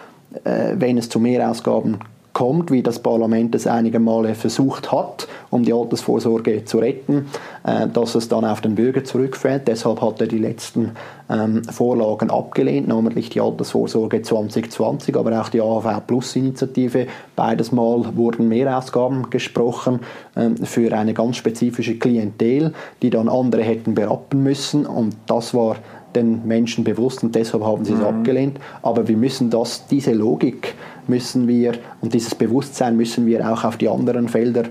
äh, 0.44 0.74
wenn 0.76 0.98
es 0.98 1.10
zu 1.10 1.20
Mehrausgaben 1.20 2.00
kommt, 2.40 2.72
wie 2.72 2.82
das 2.82 3.00
Parlament 3.00 3.54
es 3.54 3.68
einige 3.68 4.00
Male 4.00 4.34
versucht 4.34 4.94
hat, 4.94 5.28
um 5.50 5.64
die 5.64 5.74
Altersvorsorge 5.74 6.64
zu 6.64 6.78
retten, 6.78 7.28
äh, 7.66 7.86
dass 7.90 8.16
es 8.16 8.30
dann 8.30 8.46
auf 8.46 8.62
den 8.62 8.76
Bürger 8.76 9.04
zurückfällt. 9.04 9.68
Deshalb 9.68 10.02
hat 10.02 10.22
er 10.22 10.28
die 10.28 10.38
letzten 10.38 10.92
ähm, 11.30 11.66
Vorlagen 11.66 12.30
abgelehnt, 12.30 12.88
namentlich 12.88 13.30
die 13.30 13.42
Altersvorsorge 13.42 14.22
2020, 14.22 15.18
aber 15.18 15.42
auch 15.42 15.50
die 15.50 15.60
AHV 15.60 16.08
Plus 16.08 16.34
Initiative. 16.38 17.08
Beides 17.36 17.74
Mal 17.74 18.16
wurden 18.16 18.48
Mehrausgaben 18.48 19.30
gesprochen 19.30 20.00
ähm, 20.38 20.56
für 20.56 20.96
eine 20.96 21.14
ganz 21.14 21.36
spezifische 21.36 22.00
Klientel, 22.00 22.72
die 23.02 23.10
dann 23.10 23.28
andere 23.28 23.64
hätten 23.64 23.96
berappen 23.96 24.44
müssen 24.44 24.86
und 24.86 25.14
das 25.28 25.54
war 25.54 25.76
den 26.16 26.48
Menschen 26.48 26.84
bewusst 26.86 27.22
und 27.22 27.36
deshalb 27.36 27.64
haben 27.64 27.86
sie 27.86 27.94
es 27.94 28.00
mhm. 28.00 28.06
abgelehnt. 28.06 28.60
Aber 28.82 29.08
wir 29.10 29.18
müssen 29.18 29.50
das, 29.50 29.88
diese 29.88 30.14
Logik 30.14 30.76
müssen 31.10 31.48
wir 31.48 31.74
und 32.02 32.14
dieses 32.14 32.36
Bewusstsein 32.36 32.96
müssen 32.96 33.26
wir 33.26 33.52
auch 33.52 33.64
auf 33.64 33.78
die 33.78 33.90
anderen 33.90 34.30
Felder 34.30 34.64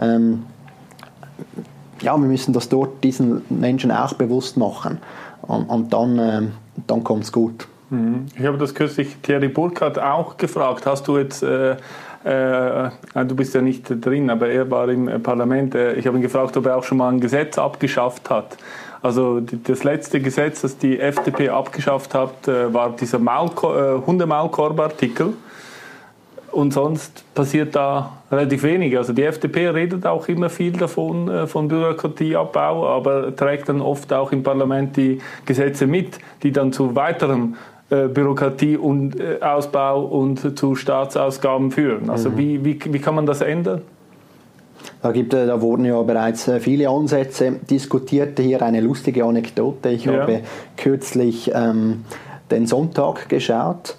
ähm, 0.00 0.44
ja, 2.02 2.16
wir 2.16 2.28
müssen 2.28 2.52
das 2.52 2.68
dort 2.68 3.02
diesen 3.02 3.42
Menschen 3.48 3.90
auch 3.90 4.14
bewusst 4.14 4.56
machen 4.56 4.98
und, 5.42 5.64
und 5.66 5.92
dann, 5.92 6.18
äh, 6.18 6.42
dann 6.86 7.04
kommt 7.04 7.24
es 7.24 7.32
gut. 7.32 7.66
Mhm. 7.90 8.26
Ich 8.36 8.44
habe 8.44 8.58
das 8.58 8.74
kürzlich 8.74 9.16
Thierry 9.22 9.48
Burkhardt 9.48 9.98
auch 9.98 10.36
gefragt. 10.36 10.86
Hast 10.86 11.06
du 11.06 11.18
jetzt, 11.18 11.42
äh, 11.42 11.76
äh, 12.24 12.90
du 13.14 13.36
bist 13.36 13.54
ja 13.54 13.62
nicht 13.62 13.86
drin, 14.04 14.30
aber 14.30 14.48
er 14.48 14.70
war 14.70 14.88
im 14.88 15.22
Parlament. 15.22 15.74
Äh, 15.74 15.94
ich 15.94 16.06
habe 16.06 16.18
ihn 16.18 16.22
gefragt, 16.22 16.56
ob 16.56 16.66
er 16.66 16.76
auch 16.76 16.84
schon 16.84 16.98
mal 16.98 17.10
ein 17.10 17.20
Gesetz 17.20 17.58
abgeschafft 17.58 18.30
hat. 18.30 18.56
Also 19.00 19.40
das 19.40 19.82
letzte 19.82 20.20
Gesetz, 20.20 20.62
das 20.62 20.78
die 20.78 20.98
FDP 20.98 21.48
abgeschafft 21.48 22.14
hat, 22.14 22.46
äh, 22.46 22.72
war 22.72 22.94
dieser 22.96 23.18
Maulko 23.18 23.74
äh, 23.74 24.00
Hundemaulkorb-Artikel. 24.06 25.34
Und 26.52 26.72
sonst 26.72 27.24
passiert 27.34 27.74
da 27.74 28.18
relativ 28.30 28.62
wenig. 28.62 28.96
Also 28.96 29.12
die 29.12 29.24
FDP 29.24 29.68
redet 29.68 30.06
auch 30.06 30.28
immer 30.28 30.50
viel 30.50 30.72
davon, 30.72 31.28
äh, 31.28 31.46
von 31.46 31.68
Bürokratieabbau, 31.68 32.86
aber 32.86 33.34
trägt 33.34 33.68
dann 33.68 33.80
oft 33.80 34.12
auch 34.12 34.32
im 34.32 34.42
Parlament 34.42 34.96
die 34.96 35.18
Gesetze 35.46 35.86
mit, 35.86 36.18
die 36.42 36.52
dann 36.52 36.72
zu 36.72 36.94
weiterem 36.94 37.56
Bürokratieausbau 37.88 40.02
und 40.02 40.58
zu 40.58 40.74
Staatsausgaben 40.74 41.70
führen. 41.70 42.08
Also 42.08 42.30
mhm. 42.30 42.38
wie, 42.38 42.64
wie, 42.64 42.80
wie 42.86 42.98
kann 42.98 43.14
man 43.14 43.26
das 43.26 43.42
ändern? 43.42 43.82
Da, 45.02 45.12
gibt, 45.12 45.32
da 45.32 45.60
wurden 45.60 45.84
ja 45.84 46.00
bereits 46.02 46.48
äh, 46.48 46.60
viele 46.60 46.88
Ansätze 46.88 47.52
diskutiert. 47.70 48.38
Hier 48.38 48.62
eine 48.62 48.80
lustige 48.80 49.24
Anekdote. 49.24 49.90
Ich 49.90 50.04
ja. 50.04 50.20
habe 50.20 50.40
kürzlich 50.76 51.50
ähm, 51.54 52.04
den 52.50 52.66
Sonntag 52.66 53.28
geschaut 53.28 53.96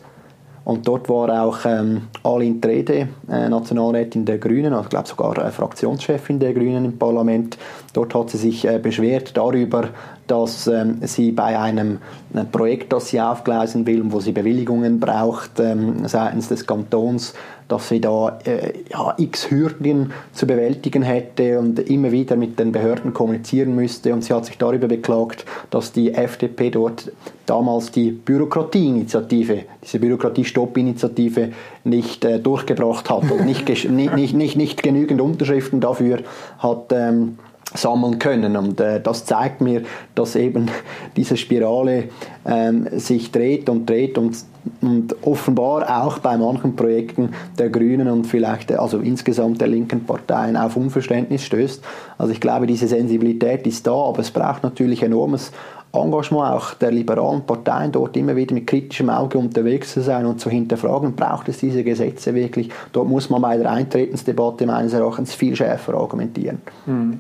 und 0.66 0.88
dort 0.88 1.10
war 1.10 1.44
auch 1.44 1.66
ähm, 1.66 2.04
Alin 2.24 2.62
Trede, 2.62 3.10
äh, 3.30 3.50
Nationalrätin 3.50 4.26
der 4.26 4.38
Grünen, 4.38 4.74
also 4.74 4.86
ich 4.86 4.90
glaube 4.90 5.08
sogar 5.08 5.38
äh, 5.38 5.52
Fraktionschefin 5.52 6.40
der 6.40 6.54
Grünen 6.54 6.86
im 6.86 6.98
Parlament. 6.98 7.58
Dort 7.94 8.16
hat 8.16 8.30
sie 8.30 8.38
sich 8.38 8.66
äh, 8.66 8.80
beschwert 8.80 9.36
darüber, 9.36 9.90
dass 10.28 10.68
ähm, 10.68 11.00
sie 11.02 11.34
bei 11.34 11.60
einem 11.60 12.00
äh, 12.34 12.46
Projekt, 12.46 12.94
das 12.94 13.10
sie 13.10 13.20
aufgleisen 13.20 13.86
will, 13.86 14.04
wo 14.06 14.22
sie 14.22 14.32
Bewilligungen 14.32 15.02
braucht 15.02 15.60
ähm, 15.60 16.08
seitens 16.08 16.48
des 16.48 16.66
Kantons, 16.66 17.34
dass 17.68 17.90
sie 17.90 18.02
da 18.02 18.40
äh, 18.46 18.74
ja, 18.90 19.16
x 19.18 19.50
Hürden 19.50 20.14
zu 20.34 20.48
bewältigen 20.48 21.04
hätte 21.04 21.60
und 21.60 21.80
immer 21.80 22.12
wieder 22.12 22.36
mit 22.36 22.60
den 22.60 22.72
Behörden 22.72 23.14
kommunizieren 23.14 23.76
müsste. 23.76 24.14
Und 24.14 24.24
sie 24.24 24.34
hat 24.34 24.46
sich 24.46 24.58
darüber 24.58 24.88
beklagt, 24.88 25.46
dass 25.70 25.92
die 25.92 26.14
FDP 26.14 26.70
dort 26.70 27.12
damals 27.46 27.92
die 27.92 28.12
Bürokratieinitiative, 28.12 29.64
diese 29.84 30.00
Bürokratiestoppinitiative 30.00 31.52
nicht 31.84 32.26
äh, 32.26 32.40
durchgebracht 32.40 33.10
hat 33.10 33.30
und 33.32 33.46
nicht, 33.46 33.68
nicht, 33.90 34.34
nicht, 34.34 34.56
nicht, 34.56 34.84
genügend 34.84 35.22
Unterschriften 35.22 35.80
dafür 35.80 36.20
hat. 36.60 36.92
Ähm, 36.92 37.38
sammeln 37.74 38.20
können. 38.20 38.56
Und 38.56 38.80
äh, 38.80 39.02
das 39.02 39.26
zeigt 39.26 39.62
mir, 39.62 39.84
dass 40.16 40.36
eben 40.36 40.68
diese 41.16 41.38
Spirale 41.38 42.06
ähm, 42.46 42.88
sich 42.92 43.32
dreht 43.32 43.70
und 43.70 43.90
dreht 43.90 44.18
und, 44.18 44.38
und 44.82 45.16
offenbar 45.24 46.04
auch 46.04 46.20
bei 46.20 46.38
manchen 46.38 46.76
Projekten 46.76 47.34
der 47.58 47.70
Grünen 47.70 48.08
und 48.08 48.26
vielleicht 48.26 48.72
also 48.72 49.00
insgesamt 49.00 49.62
der 49.62 49.68
linken 49.68 50.06
Parteien 50.06 50.58
auf 50.58 50.76
Unverständnis 50.78 51.44
stößt. 51.44 51.84
Also 52.18 52.32
ich 52.32 52.40
glaube, 52.40 52.68
diese 52.68 52.88
Sensibilität 52.88 53.66
ist 53.68 53.86
da, 53.88 53.94
aber 53.94 54.20
es 54.20 54.32
braucht 54.32 54.64
natürlich 54.64 55.04
enormes 55.04 55.52
Engagement 55.94 56.54
auch 56.54 56.74
der 56.74 56.92
liberalen 56.92 57.46
Parteien 57.46 57.92
dort 57.92 58.18
immer 58.18 58.36
wieder 58.36 58.56
mit 58.56 58.66
kritischem 58.66 59.12
Auge 59.12 59.38
unterwegs 59.38 59.94
zu 59.94 60.02
sein 60.02 60.26
und 60.26 60.40
zu 60.40 60.50
hinterfragen, 60.50 61.16
braucht 61.16 61.50
es 61.50 61.60
diese 61.60 61.84
Gesetze 61.84 62.34
wirklich? 62.34 62.70
Dort 62.92 63.08
muss 63.08 63.30
man 63.30 63.44
bei 63.44 63.58
der 63.58 63.72
Eintretensdebatte 63.72 64.66
meines 64.66 64.94
Erachtens 64.94 65.36
viel 65.36 65.56
schärfer 65.56 65.94
argumentieren. 65.94 66.62
Mhm. 66.88 67.20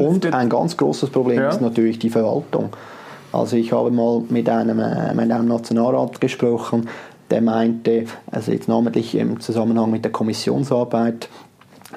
und 0.00 0.32
ein 0.32 0.48
ganz 0.48 0.74
großes 0.76 1.10
Problem 1.10 1.38
ja. 1.38 1.50
ist 1.50 1.60
natürlich 1.60 1.98
die 1.98 2.08
Verwaltung. 2.08 2.70
Also 3.30 3.56
ich 3.56 3.72
habe 3.72 3.90
mal 3.90 4.22
mit 4.30 4.48
einem, 4.48 4.78
äh, 4.78 5.12
mit 5.12 5.30
einem 5.30 5.48
Nationalrat 5.48 6.20
gesprochen, 6.20 6.88
der 7.30 7.42
meinte, 7.42 8.06
also 8.30 8.52
jetzt 8.52 8.68
namentlich 8.68 9.14
im 9.16 9.40
Zusammenhang 9.40 9.90
mit 9.90 10.04
der 10.04 10.12
Kommissionsarbeit, 10.12 11.28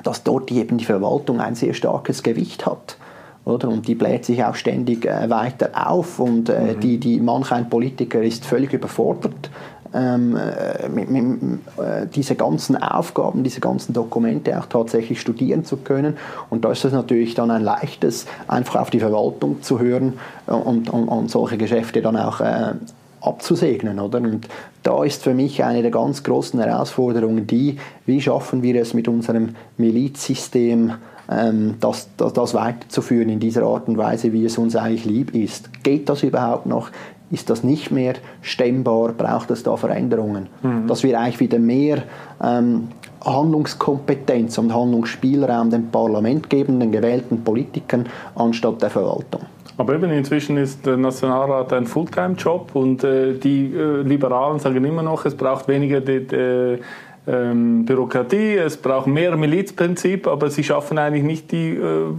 dass 0.04 0.24
dort 0.24 0.52
eben 0.52 0.78
die 0.78 0.86
Verwaltung 0.86 1.40
ein 1.40 1.56
sehr 1.56 1.74
starkes 1.74 2.22
Gewicht 2.22 2.66
hat 2.66 2.98
oder? 3.48 3.70
Und 3.70 3.88
die 3.88 3.96
bläht 3.96 4.26
sich 4.26 4.44
auch 4.44 4.56
ständig 4.56 5.06
äh, 5.06 5.30
weiter 5.30 5.90
auf 5.90 6.20
und 6.20 6.50
äh, 6.50 6.76
mhm. 6.76 6.80
die, 6.80 6.98
die, 6.98 7.20
manch 7.20 7.52
ein 7.52 7.70
Politiker 7.70 8.22
ist 8.22 8.46
völlig 8.46 8.74
überfordert. 8.74 9.50
Ähm, 9.94 10.36
äh, 10.36 10.90
mit, 10.90 11.10
mit, 11.10 11.24
äh, 11.78 12.08
diese 12.14 12.36
ganzen 12.36 12.76
Aufgaben, 12.76 13.44
diese 13.44 13.62
ganzen 13.62 13.94
Dokumente 13.94 14.60
auch 14.60 14.66
tatsächlich 14.66 15.22
studieren 15.22 15.64
zu 15.64 15.78
können. 15.78 16.18
Und 16.50 16.66
da 16.66 16.72
ist 16.74 16.84
es 16.84 16.92
natürlich 16.92 17.36
dann 17.36 17.52
ein 17.52 17.64
leichtes, 17.64 18.26
einfach 18.50 18.82
auf 18.82 18.90
die 18.90 19.00
Verwaltung 19.00 19.62
zu 19.62 19.80
hören 19.80 20.14
und, 20.46 20.90
und, 20.90 21.08
und 21.08 21.32
solche 21.32 21.58
Geschäfte 21.58 22.02
dann 22.02 22.18
auch 22.18 22.42
äh, 22.42 22.74
abzusegnen. 23.22 24.00
Oder? 24.00 24.20
Und 24.20 24.50
da 24.84 25.04
ist 25.06 25.24
für 25.24 25.34
mich 25.34 25.64
eine 25.64 25.82
der 25.82 25.92
ganz 25.92 26.22
großen 26.22 26.60
Herausforderungen 26.60 27.48
die, 27.48 27.78
wie 28.06 28.22
schaffen 28.22 28.64
wir 28.64 28.82
es 28.82 28.94
mit 28.94 29.08
unserem 29.08 29.56
Milizsystem, 29.78 30.94
das, 31.28 32.10
das, 32.16 32.34
das 32.34 32.54
weiterzuführen 32.54 33.30
in 33.30 33.40
dieser 33.40 33.64
Art 33.64 33.88
und 33.88 33.98
Weise, 33.98 34.32
wie 34.32 34.46
es 34.46 34.58
uns 34.58 34.76
eigentlich 34.76 35.06
lieb 35.06 35.36
ist. 35.36 35.84
Geht 35.84 36.08
das 36.08 36.24
überhaupt 36.24 36.66
noch? 36.66 36.90
Ist 37.30 37.50
das 37.50 37.64
nicht 37.64 37.92
mehr 37.92 38.14
stemmbar? 38.42 39.10
Braucht 39.10 39.52
es 39.52 39.64
da 39.64 39.76
Veränderungen? 39.76 40.48
Mhm. 40.64 40.88
Dass 40.88 41.04
wir 41.04 41.20
eigentlich 41.20 41.42
wieder 41.42 41.60
mehr 41.60 42.04
ähm, 42.42 42.88
Handlungskompetenz 43.26 44.58
und 44.58 44.74
Handlungsspielraum 44.74 45.70
dem 45.70 45.90
Parlament 45.90 46.50
geben, 46.50 46.80
den 46.80 46.92
gewählten 46.92 47.44
Politikern, 47.44 48.06
anstatt 48.36 48.82
der 48.82 48.90
Verwaltung. 48.90 49.42
Aber 49.78 49.94
eben 49.94 50.10
inzwischen 50.12 50.58
ist 50.58 50.86
der 50.86 50.98
Nationalrat 50.98 51.72
ein 51.74 51.86
Fulltime-Job 51.86 52.72
und 52.74 53.04
äh, 53.04 53.34
die 53.34 53.74
äh, 53.76 54.02
Liberalen 54.02 54.60
sagen 54.60 54.84
immer 54.84 55.04
noch, 55.04 55.26
es 55.26 55.36
braucht 55.36 55.68
weniger 55.68 56.02
die, 56.02 56.26
die, 56.26 56.80
ähm, 57.28 57.86
Bürokratie, 57.86 58.56
es 58.56 58.78
braucht 58.78 59.08
mehr 59.08 59.36
Milizprinzip, 59.36 60.28
aber 60.28 60.50
sie 60.50 60.64
schaffen 60.64 60.98
eigentlich 60.98 61.24
nicht 61.24 61.52
die 61.52 61.76
äh, 61.76 62.14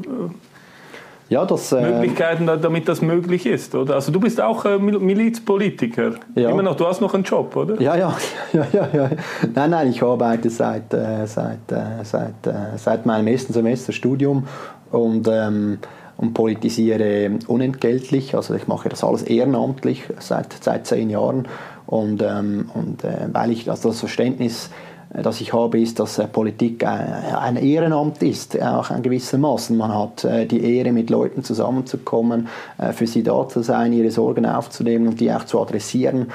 ja, 1.28 1.44
das, 1.44 1.72
äh, 1.72 1.82
Möglichkeiten, 1.82 2.46
damit 2.46 2.88
das 2.88 3.02
möglich 3.02 3.44
ist, 3.44 3.74
oder? 3.74 3.96
Also 3.96 4.10
du 4.10 4.20
bist 4.20 4.40
auch 4.40 4.64
äh, 4.64 4.78
Milizpolitiker. 4.78 6.12
Ja. 6.34 6.50
Immer 6.50 6.62
noch, 6.62 6.74
du 6.74 6.86
hast 6.86 7.00
noch 7.00 7.12
einen 7.12 7.24
Job, 7.24 7.54
oder? 7.54 7.80
Ja, 7.80 7.96
ja, 7.96 8.16
ja, 8.52 8.66
ja, 8.72 8.88
ja. 8.92 9.10
Nein, 9.54 9.70
nein, 9.70 9.90
ich 9.90 10.02
arbeite 10.02 10.48
seit, 10.48 10.94
äh, 10.94 11.26
seit, 11.26 11.70
äh, 11.70 12.04
seit, 12.04 12.46
äh, 12.46 12.76
seit 12.76 13.04
meinem 13.04 13.26
ersten 13.26 13.52
Semester 13.52 13.92
Studium 13.92 14.46
und, 14.90 15.28
ähm, 15.30 15.78
und 16.16 16.32
politisiere 16.32 17.30
unentgeltlich. 17.46 18.34
Also 18.34 18.54
ich 18.54 18.66
mache 18.66 18.88
das 18.88 19.04
alles 19.04 19.22
ehrenamtlich 19.22 20.04
seit, 20.20 20.54
seit 20.62 20.86
zehn 20.86 21.10
Jahren 21.10 21.46
und, 21.86 22.22
ähm, 22.22 22.70
und 22.72 23.04
äh, 23.04 23.28
weil 23.32 23.50
ich 23.50 23.70
also 23.70 23.90
das 23.90 24.00
Verständnis 24.00 24.70
das 25.10 25.40
ich 25.40 25.52
habe, 25.52 25.80
ist, 25.80 25.98
dass 25.98 26.18
äh, 26.18 26.26
Politik 26.26 26.84
ein 26.86 27.56
Ehrenamt 27.56 28.22
ist, 28.22 28.60
auch 28.60 28.90
in 28.90 29.02
gewissermaßen. 29.02 29.76
Man 29.76 29.94
hat 29.94 30.26
die 30.50 30.76
Ehre, 30.76 30.92
mit 30.92 31.10
Leuten 31.10 31.42
zusammenzukommen, 31.42 32.48
für 32.92 33.06
sie 33.06 33.22
da 33.22 33.48
zu 33.48 33.62
sein, 33.62 33.92
ihre 33.92 34.10
Sorgen 34.10 34.46
aufzunehmen 34.46 35.08
und 35.08 35.20
die 35.20 35.32
auch 35.32 35.44
zu 35.44 35.60
adressieren 35.60 36.28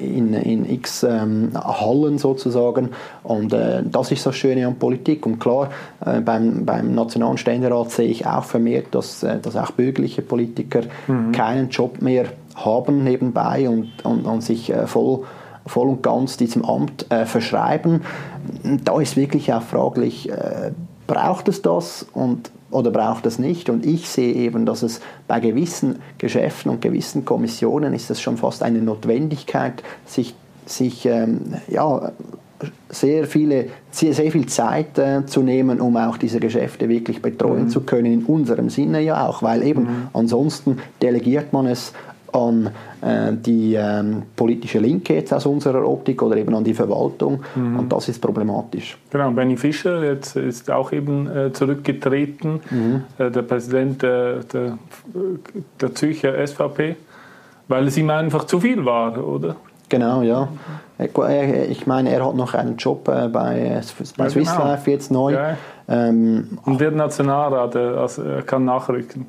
in, 0.00 0.34
in 0.34 0.68
x 0.68 1.02
ähm, 1.02 1.50
Hallen 1.54 2.18
sozusagen. 2.18 2.90
Und 3.22 3.52
das 3.52 4.12
ist 4.12 4.26
das 4.26 4.36
Schöne 4.36 4.66
an 4.66 4.76
Politik. 4.76 5.26
Und 5.26 5.38
klar, 5.38 5.70
beim, 6.00 6.64
beim 6.64 6.94
Nationalen 6.94 7.38
Ständerat 7.38 7.90
sehe 7.90 8.08
ich 8.08 8.26
auch 8.26 8.44
vermehrt, 8.44 8.86
dass, 8.92 9.20
dass 9.20 9.56
auch 9.56 9.72
bürgerliche 9.72 10.22
Politiker 10.22 10.82
mhm. 11.06 11.32
keinen 11.32 11.68
Job 11.70 12.00
mehr 12.00 12.26
haben 12.54 13.04
nebenbei 13.04 13.68
und, 13.68 14.04
und, 14.04 14.26
und 14.26 14.42
sich 14.42 14.72
voll 14.86 15.24
voll 15.68 15.88
und 15.88 16.02
ganz 16.02 16.36
diesem 16.36 16.64
Amt 16.64 17.10
äh, 17.10 17.26
verschreiben. 17.26 18.02
Da 18.84 19.00
ist 19.00 19.16
wirklich 19.16 19.52
auch 19.52 19.62
fraglich, 19.62 20.30
äh, 20.30 20.72
braucht 21.06 21.48
es 21.48 21.62
das 21.62 22.06
und, 22.12 22.50
oder 22.70 22.90
braucht 22.90 23.26
es 23.26 23.38
nicht? 23.38 23.70
Und 23.70 23.84
ich 23.86 24.08
sehe 24.08 24.34
eben, 24.34 24.66
dass 24.66 24.82
es 24.82 25.00
bei 25.26 25.40
gewissen 25.40 26.00
Geschäften 26.18 26.70
und 26.70 26.80
gewissen 26.80 27.24
Kommissionen 27.24 27.94
ist 27.94 28.10
es 28.10 28.20
schon 28.20 28.36
fast 28.36 28.62
eine 28.62 28.78
Notwendigkeit, 28.78 29.82
sich, 30.04 30.34
sich 30.66 31.06
ähm, 31.06 31.54
ja, 31.68 32.12
sehr, 32.88 33.26
viele, 33.26 33.66
sehr, 33.90 34.14
sehr 34.14 34.32
viel 34.32 34.46
Zeit 34.46 34.98
äh, 34.98 35.24
zu 35.26 35.42
nehmen, 35.42 35.80
um 35.80 35.96
auch 35.96 36.16
diese 36.16 36.40
Geschäfte 36.40 36.88
wirklich 36.88 37.22
betreuen 37.22 37.64
mhm. 37.64 37.68
zu 37.68 37.82
können, 37.82 38.12
in 38.12 38.24
unserem 38.24 38.68
Sinne 38.68 39.00
ja 39.00 39.26
auch, 39.26 39.42
weil 39.42 39.62
eben 39.62 39.82
mhm. 39.82 40.08
ansonsten 40.12 40.78
delegiert 41.00 41.52
man 41.52 41.66
es 41.66 41.92
an 42.32 42.70
äh, 43.00 43.32
die 43.32 43.74
ähm, 43.74 44.24
politische 44.36 44.78
Linke 44.78 45.14
jetzt 45.14 45.32
aus 45.32 45.46
unserer 45.46 45.86
Optik 45.86 46.22
oder 46.22 46.36
eben 46.36 46.54
an 46.54 46.64
die 46.64 46.74
Verwaltung 46.74 47.40
mhm. 47.54 47.78
und 47.78 47.92
das 47.92 48.08
ist 48.08 48.20
problematisch. 48.20 48.98
Genau, 49.10 49.30
Benny 49.30 49.56
Fischer 49.56 50.04
jetzt 50.04 50.36
ist 50.36 50.70
auch 50.70 50.92
eben 50.92 51.28
äh, 51.28 51.52
zurückgetreten, 51.52 52.60
mhm. 52.70 53.02
äh, 53.18 53.30
der 53.30 53.42
Präsident 53.42 54.02
der, 54.02 54.40
der, 54.44 54.78
der 55.80 55.94
Zürcher 55.94 56.46
SVP, 56.46 56.96
weil 57.68 57.86
es 57.86 57.96
ihm 57.96 58.10
einfach 58.10 58.44
zu 58.44 58.60
viel 58.60 58.84
war, 58.84 59.24
oder? 59.24 59.56
Genau, 59.88 60.22
ja. 60.22 60.48
Ich 60.98 61.86
meine, 61.86 62.10
er 62.10 62.26
hat 62.26 62.34
noch 62.34 62.52
einen 62.54 62.76
Job 62.76 63.08
äh, 63.08 63.28
bei, 63.28 63.30
bei 63.30 63.58
ja, 63.58 63.82
Swiss 63.82 64.14
genau. 64.34 64.64
Life 64.64 64.90
jetzt 64.90 65.10
neu. 65.10 65.32
Ja. 65.32 65.56
Ähm, 65.88 66.58
und 66.64 66.80
wird 66.80 66.94
Nationalrat, 66.94 67.74
also 67.76 68.22
er 68.22 68.42
kann 68.42 68.64
nachrücken. 68.64 69.26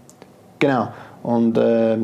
Genau. 0.57 0.89
Und 1.23 1.57
äh, 1.57 1.97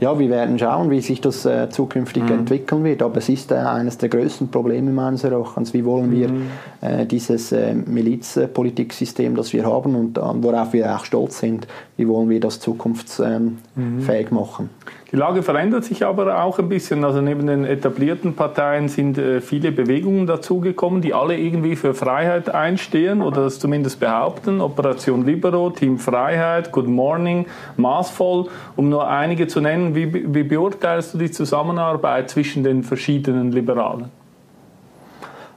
ja, 0.00 0.18
wir 0.18 0.30
werden 0.30 0.58
schauen, 0.58 0.90
wie 0.90 1.00
sich 1.00 1.20
das 1.20 1.44
äh, 1.44 1.68
zukünftig 1.68 2.24
mhm. 2.24 2.40
entwickeln 2.40 2.84
wird. 2.84 3.02
Aber 3.02 3.18
es 3.18 3.28
ist 3.28 3.52
äh, 3.52 3.56
eines 3.56 3.98
der 3.98 4.08
größten 4.08 4.48
Probleme 4.48 4.90
meines 4.90 5.24
Erachtens. 5.24 5.74
Wie 5.74 5.84
wollen 5.84 6.10
wir 6.10 6.28
mhm. 6.28 6.46
äh, 6.80 7.06
dieses 7.06 7.52
äh, 7.52 7.74
Milizpolitiksystem, 7.74 9.34
das 9.36 9.52
wir 9.52 9.66
haben 9.66 9.94
und 9.94 10.18
worauf 10.42 10.72
wir 10.72 10.94
auch 10.94 11.04
stolz 11.04 11.38
sind, 11.38 11.66
wie 11.96 12.08
wollen 12.08 12.30
wir 12.30 12.40
das 12.40 12.60
zukunftsfähig 12.60 13.50
mhm. 13.76 14.36
machen? 14.36 14.70
Die 15.12 15.16
Lage 15.16 15.42
verändert 15.42 15.84
sich 15.84 16.06
aber 16.06 16.44
auch 16.44 16.60
ein 16.60 16.68
bisschen. 16.68 17.04
Also 17.04 17.20
neben 17.20 17.48
den 17.48 17.64
etablierten 17.64 18.34
Parteien 18.34 18.88
sind 18.88 19.18
äh, 19.18 19.40
viele 19.40 19.72
Bewegungen 19.72 20.28
dazugekommen, 20.28 21.02
die 21.02 21.14
alle 21.14 21.36
irgendwie 21.36 21.74
für 21.74 21.94
Freiheit 21.94 22.48
einstehen 22.48 23.20
oder 23.20 23.42
das 23.42 23.58
zumindest 23.58 23.98
behaupten. 23.98 24.60
Operation 24.60 25.26
Libero, 25.26 25.70
Team 25.70 25.98
Freiheit, 25.98 26.70
Good 26.70 26.86
Morning, 26.86 27.46
Maßvoll, 27.76 28.46
um 28.76 28.88
nur 28.88 29.08
einige 29.08 29.48
zu 29.48 29.60
nennen. 29.60 29.96
Wie, 29.96 30.32
wie 30.32 30.44
beurteilst 30.44 31.14
du 31.14 31.18
die 31.18 31.30
Zusammenarbeit 31.32 32.30
zwischen 32.30 32.62
den 32.62 32.84
verschiedenen 32.84 33.50
Liberalen? 33.50 34.10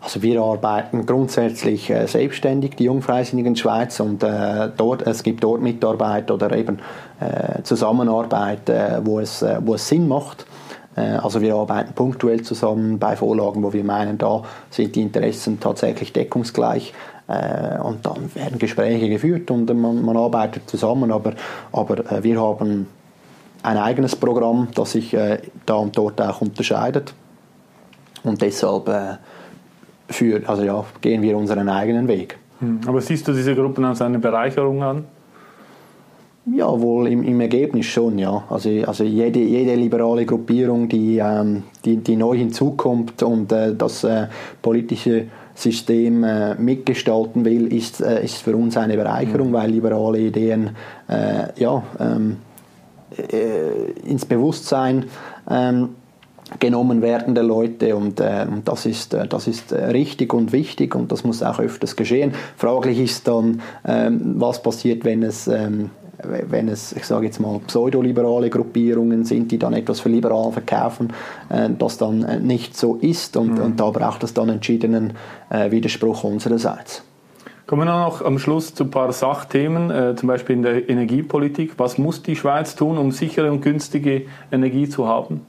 Also 0.04 0.22
wir 0.22 0.42
arbeiten 0.42 1.06
grundsätzlich 1.06 1.90
äh, 1.90 2.08
selbstständig, 2.08 2.76
die 2.76 2.86
Jungfreisinnigen 2.86 3.56
Schweiz, 3.56 4.02
und 4.02 4.22
äh, 4.22 4.70
dort, 4.76 5.08
es 5.08 5.24
gibt 5.24 5.42
dort 5.46 5.62
Mitarbeit 5.62 6.30
oder 6.30 6.52
eben 6.58 6.80
Zusammenarbeit, 7.64 8.70
äh, 8.70 9.00
wo, 9.04 9.20
es, 9.20 9.42
äh, 9.42 9.58
wo 9.62 9.76
es 9.76 9.88
Sinn 9.88 10.08
macht. 10.08 10.46
Äh, 10.96 11.02
also 11.02 11.42
wir 11.42 11.56
arbeiten 11.56 11.94
punktuell 11.94 12.42
zusammen 12.42 13.00
bei 13.00 13.16
Vorlagen, 13.16 13.64
wo 13.64 13.74
wir 13.74 13.84
meinen, 13.84 14.18
da 14.18 14.44
sind 14.70 14.96
die 14.96 15.02
Interessen 15.02 15.60
tatsächlich 15.60 16.14
deckungsgleich 16.14 16.94
und 17.26 18.06
dann 18.06 18.36
werden 18.36 18.60
Gespräche 18.60 19.08
geführt 19.08 19.50
und 19.50 19.74
man, 19.74 20.04
man 20.04 20.18
arbeitet 20.18 20.70
zusammen, 20.70 21.10
aber, 21.10 21.36
aber 21.72 22.22
wir 22.22 22.40
haben 22.40 22.88
ein 23.64 23.78
eigenes 23.78 24.18
Programm, 24.18 24.68
das 24.76 24.92
sich 24.92 25.16
da 25.66 25.76
und 25.76 25.98
dort 25.98 26.20
auch 26.22 26.42
unterscheidet 26.42 27.14
und 28.24 28.42
deshalb 28.42 29.20
für, 30.10 30.42
also 30.50 30.64
ja, 30.64 30.84
gehen 31.00 31.22
wir 31.22 31.38
unseren 31.38 31.70
eigenen 31.70 32.10
Weg. 32.10 32.38
Hm. 32.60 32.82
Aber 32.88 33.00
siehst 33.00 33.26
du 33.26 33.32
diese 33.32 33.56
Gruppen 33.56 33.86
als 33.86 34.02
eine 34.02 34.20
Bereicherung 34.20 34.84
an? 34.84 35.06
Ja, 36.46 36.82
wohl 36.82 37.08
im, 37.08 37.24
im 37.24 37.40
Ergebnis 37.40 37.86
schon, 37.86 38.20
ja. 38.20 38.44
Also, 38.50 38.70
also 38.86 39.06
jede, 39.06 39.40
jede 39.40 39.76
liberale 39.76 40.26
Gruppierung, 40.26 40.90
die, 40.90 41.18
ähm, 41.18 41.64
die, 41.86 41.98
die 41.98 42.18
neu 42.18 42.36
hinzukommt 42.36 43.24
und 43.24 43.52
äh, 43.54 43.74
das 43.74 44.04
äh, 44.04 44.28
politische 44.62 45.28
System 45.56 46.24
äh, 46.26 46.56
mitgestalten 46.56 47.46
will, 47.46 47.72
ist, 47.72 48.02
äh, 48.02 48.26
ist 48.26 48.38
für 48.38 48.58
uns 48.58 48.76
eine 48.76 48.98
Bereicherung, 48.98 49.50
mhm. 49.50 49.54
weil 49.54 49.72
liberale 49.72 50.20
Ideen 50.20 50.72
äh, 51.08 51.62
ja, 51.62 51.82
ähm, 52.00 52.38
äh, 53.18 54.10
ins 54.10 54.26
Bewusstsein 54.26 55.06
ähm, 55.50 55.90
genommen 56.60 57.02
werden 57.02 57.36
der 57.36 57.44
Leute 57.44 57.96
und, 57.96 58.20
äh, 58.20 58.46
und 58.52 58.68
das 58.68 58.86
ist, 58.86 59.14
äh, 59.14 59.28
das 59.28 59.48
ist 59.48 59.72
äh, 59.72 59.86
richtig 59.86 60.34
und 60.34 60.52
wichtig 60.52 60.94
und 60.94 61.12
das 61.12 61.24
muss 61.24 61.42
auch 61.42 61.60
öfters 61.60 61.96
geschehen. 61.96 62.34
Fraglich 62.58 63.00
ist 63.00 63.28
dann, 63.28 63.62
ähm, 63.86 64.36
was 64.38 64.62
passiert, 64.62 65.06
wenn 65.06 65.24
es 65.24 65.48
ähm, 65.48 65.92
wenn 66.50 66.68
es, 66.68 66.94
ich 66.94 67.06
sage 67.06 67.26
jetzt 67.26 67.40
mal, 67.40 67.60
pseudoliberale 67.66 68.50
Gruppierungen 68.50 69.26
sind, 69.26 69.52
die 69.52 69.58
dann 69.58 69.74
etwas 69.74 70.00
für 70.00 70.10
liberal 70.10 70.52
verkaufen, 70.52 71.14
äh, 71.50 71.70
das 71.78 71.98
dann 71.98 72.24
äh, 72.24 72.40
nicht 72.40 72.78
so 72.78 72.96
ist 72.96 73.38
und, 73.38 73.58
mhm. 73.58 73.64
und 73.64 73.80
da 73.80 73.90
braucht 73.90 74.24
es 74.24 74.34
dann 74.34 74.50
entschiedenen 74.50 75.14
äh, 75.50 75.72
Widerspruch 75.72 76.24
unsererseits. 76.24 77.04
Kommen 77.66 77.88
wir 77.88 77.94
noch 77.94 78.24
am 78.24 78.40
Schluss 78.40 78.76
zu 78.76 78.84
ein 78.84 78.92
paar 78.92 79.14
Sachthemen, 79.14 80.18
zum 80.18 80.28
Beispiel 80.28 80.58
in 80.58 80.64
der 80.64 80.90
Energiepolitik. 80.90 81.76
Was 81.78 81.98
muss 81.98 82.22
die 82.22 82.36
Schweiz 82.36 82.76
tun, 82.76 82.98
um 82.98 83.12
sichere 83.12 83.50
und 83.50 83.62
günstige 83.62 84.24
Energie 84.52 84.90
zu 84.90 85.08
haben? 85.08 85.42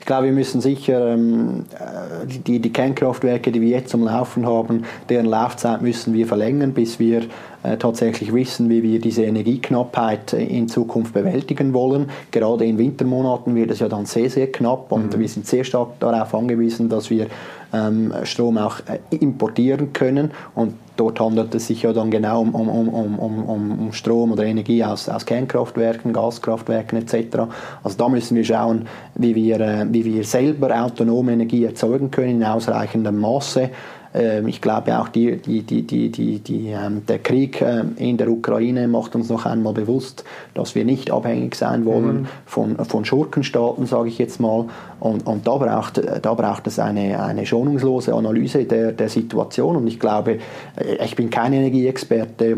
Ich 0.00 0.06
glaube, 0.06 0.24
wir 0.24 0.32
müssen 0.32 0.62
sicher 0.62 1.12
ähm, 1.12 1.66
äh, 1.74 2.26
die, 2.26 2.58
die 2.58 2.72
Kernkraftwerke, 2.72 3.52
die 3.52 3.60
wir 3.60 3.68
jetzt 3.68 3.94
am 3.94 4.02
Laufen 4.02 4.46
haben, 4.46 4.84
deren 5.10 5.26
Laufzeit 5.26 5.82
müssen 5.82 6.14
wir 6.14 6.26
verlängern, 6.26 6.72
bis 6.72 6.98
wir 6.98 7.24
äh, 7.62 7.76
tatsächlich 7.76 8.32
wissen, 8.32 8.70
wie 8.70 8.82
wir 8.82 8.98
diese 8.98 9.24
Energieknappheit 9.24 10.32
in 10.32 10.68
Zukunft 10.68 11.12
bewältigen 11.12 11.74
wollen. 11.74 12.08
Gerade 12.30 12.64
in 12.64 12.78
Wintermonaten 12.78 13.54
wird 13.54 13.70
es 13.70 13.80
ja 13.80 13.88
dann 13.88 14.06
sehr, 14.06 14.30
sehr 14.30 14.50
knapp 14.50 14.90
und 14.90 15.14
mhm. 15.14 15.20
wir 15.20 15.28
sind 15.28 15.46
sehr 15.46 15.64
stark 15.64 16.00
darauf 16.00 16.34
angewiesen, 16.34 16.88
dass 16.88 17.10
wir 17.10 17.26
ähm, 17.72 18.12
Strom 18.24 18.58
auch 18.58 18.80
äh, 18.86 18.98
importieren 19.16 19.92
können 19.92 20.30
und 20.54 20.74
dort 20.96 21.20
handelt 21.20 21.54
es 21.54 21.66
sich 21.66 21.82
ja 21.82 21.92
dann 21.92 22.10
genau 22.10 22.42
um, 22.42 22.54
um, 22.54 22.88
um, 22.88 23.18
um, 23.18 23.78
um 23.78 23.92
Strom 23.92 24.32
oder 24.32 24.44
Energie 24.44 24.84
aus, 24.84 25.08
aus 25.08 25.24
Kernkraftwerken, 25.24 26.12
Gaskraftwerken 26.12 26.98
etc. 26.98 27.38
Also 27.82 27.96
da 27.96 28.08
müssen 28.08 28.36
wir 28.36 28.44
schauen, 28.44 28.86
wie 29.14 29.34
wir, 29.34 29.60
äh, 29.60 29.86
wie 29.90 30.04
wir 30.04 30.24
selber 30.24 30.82
autonome 30.82 31.32
Energie 31.32 31.64
erzeugen 31.64 32.10
können 32.10 32.42
in 32.42 32.44
ausreichendem 32.44 33.18
Maße 33.18 33.70
ich 34.12 34.60
glaube 34.60 34.98
auch 34.98 35.08
die, 35.08 35.36
die, 35.36 35.62
die, 35.62 36.68
ähm, 36.68 37.06
der 37.06 37.20
Krieg 37.20 37.62
ähm, 37.62 37.92
in 37.96 38.16
der 38.16 38.28
Ukraine 38.28 38.88
macht 38.88 39.14
uns 39.14 39.28
noch 39.28 39.46
einmal 39.46 39.72
bewusst, 39.72 40.24
dass 40.54 40.74
wir 40.74 40.84
nicht 40.84 41.12
abhängig 41.12 41.54
sein 41.54 41.84
wollen 41.84 42.22
mhm. 42.22 42.26
von, 42.44 42.76
von 42.84 43.04
Schurkenstaaten, 43.04 43.86
sage 43.86 44.08
ich 44.08 44.18
jetzt 44.18 44.40
mal. 44.40 44.66
Und, 44.98 45.26
und 45.26 45.46
da, 45.46 45.56
braucht, 45.56 46.02
da 46.22 46.34
braucht 46.34 46.66
es 46.66 46.80
eine, 46.80 47.22
eine 47.22 47.46
schonungslose 47.46 48.12
Analyse 48.12 48.64
der, 48.64 48.92
der 48.92 49.08
Situation. 49.08 49.76
Und 49.76 49.86
ich 49.86 50.00
glaube, 50.00 50.38
äh, 50.76 51.04
ich 51.04 51.14
bin 51.14 51.30
kein 51.30 51.52
Energieexperte, 51.52 52.56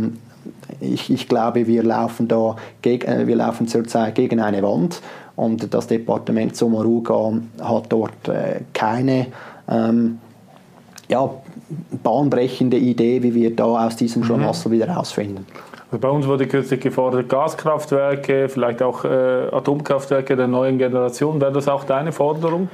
ich, 0.80 1.10
ich, 1.10 1.28
glaube, 1.28 1.66
wir 1.66 1.82
laufen 1.82 2.28
da 2.28 2.56
gegen, 2.80 3.06
äh, 3.06 3.26
wir 3.26 3.36
laufen 3.36 3.68
zurzeit 3.68 4.14
gegen 4.14 4.40
eine 4.40 4.62
Wand 4.62 5.00
und 5.36 5.72
das 5.72 5.86
Departement 5.86 6.56
Sommaruga 6.56 7.32
hat 7.60 7.86
dort 7.90 8.28
äh, 8.28 8.60
keine 8.72 9.26
ähm, 9.68 10.18
ja, 11.12 11.30
bahnbrechende 12.02 12.78
Idee, 12.78 13.22
wie 13.22 13.34
wir 13.34 13.54
da 13.54 13.64
aus 13.86 13.96
diesem 13.96 14.24
Schlamassel 14.24 14.70
mhm. 14.70 14.74
wieder 14.74 14.88
rausfinden. 14.88 15.46
Also 15.90 16.00
bei 16.00 16.08
uns 16.08 16.26
wurde 16.26 16.46
kürzlich 16.46 16.80
gefordert, 16.80 17.28
Gaskraftwerke, 17.28 18.48
vielleicht 18.48 18.82
auch 18.82 19.04
äh, 19.04 19.08
Atomkraftwerke 19.52 20.36
der 20.36 20.48
neuen 20.48 20.78
Generation. 20.78 21.40
Wäre 21.40 21.52
das 21.52 21.68
auch 21.68 21.84
deine 21.84 22.12
Forderung? 22.12 22.70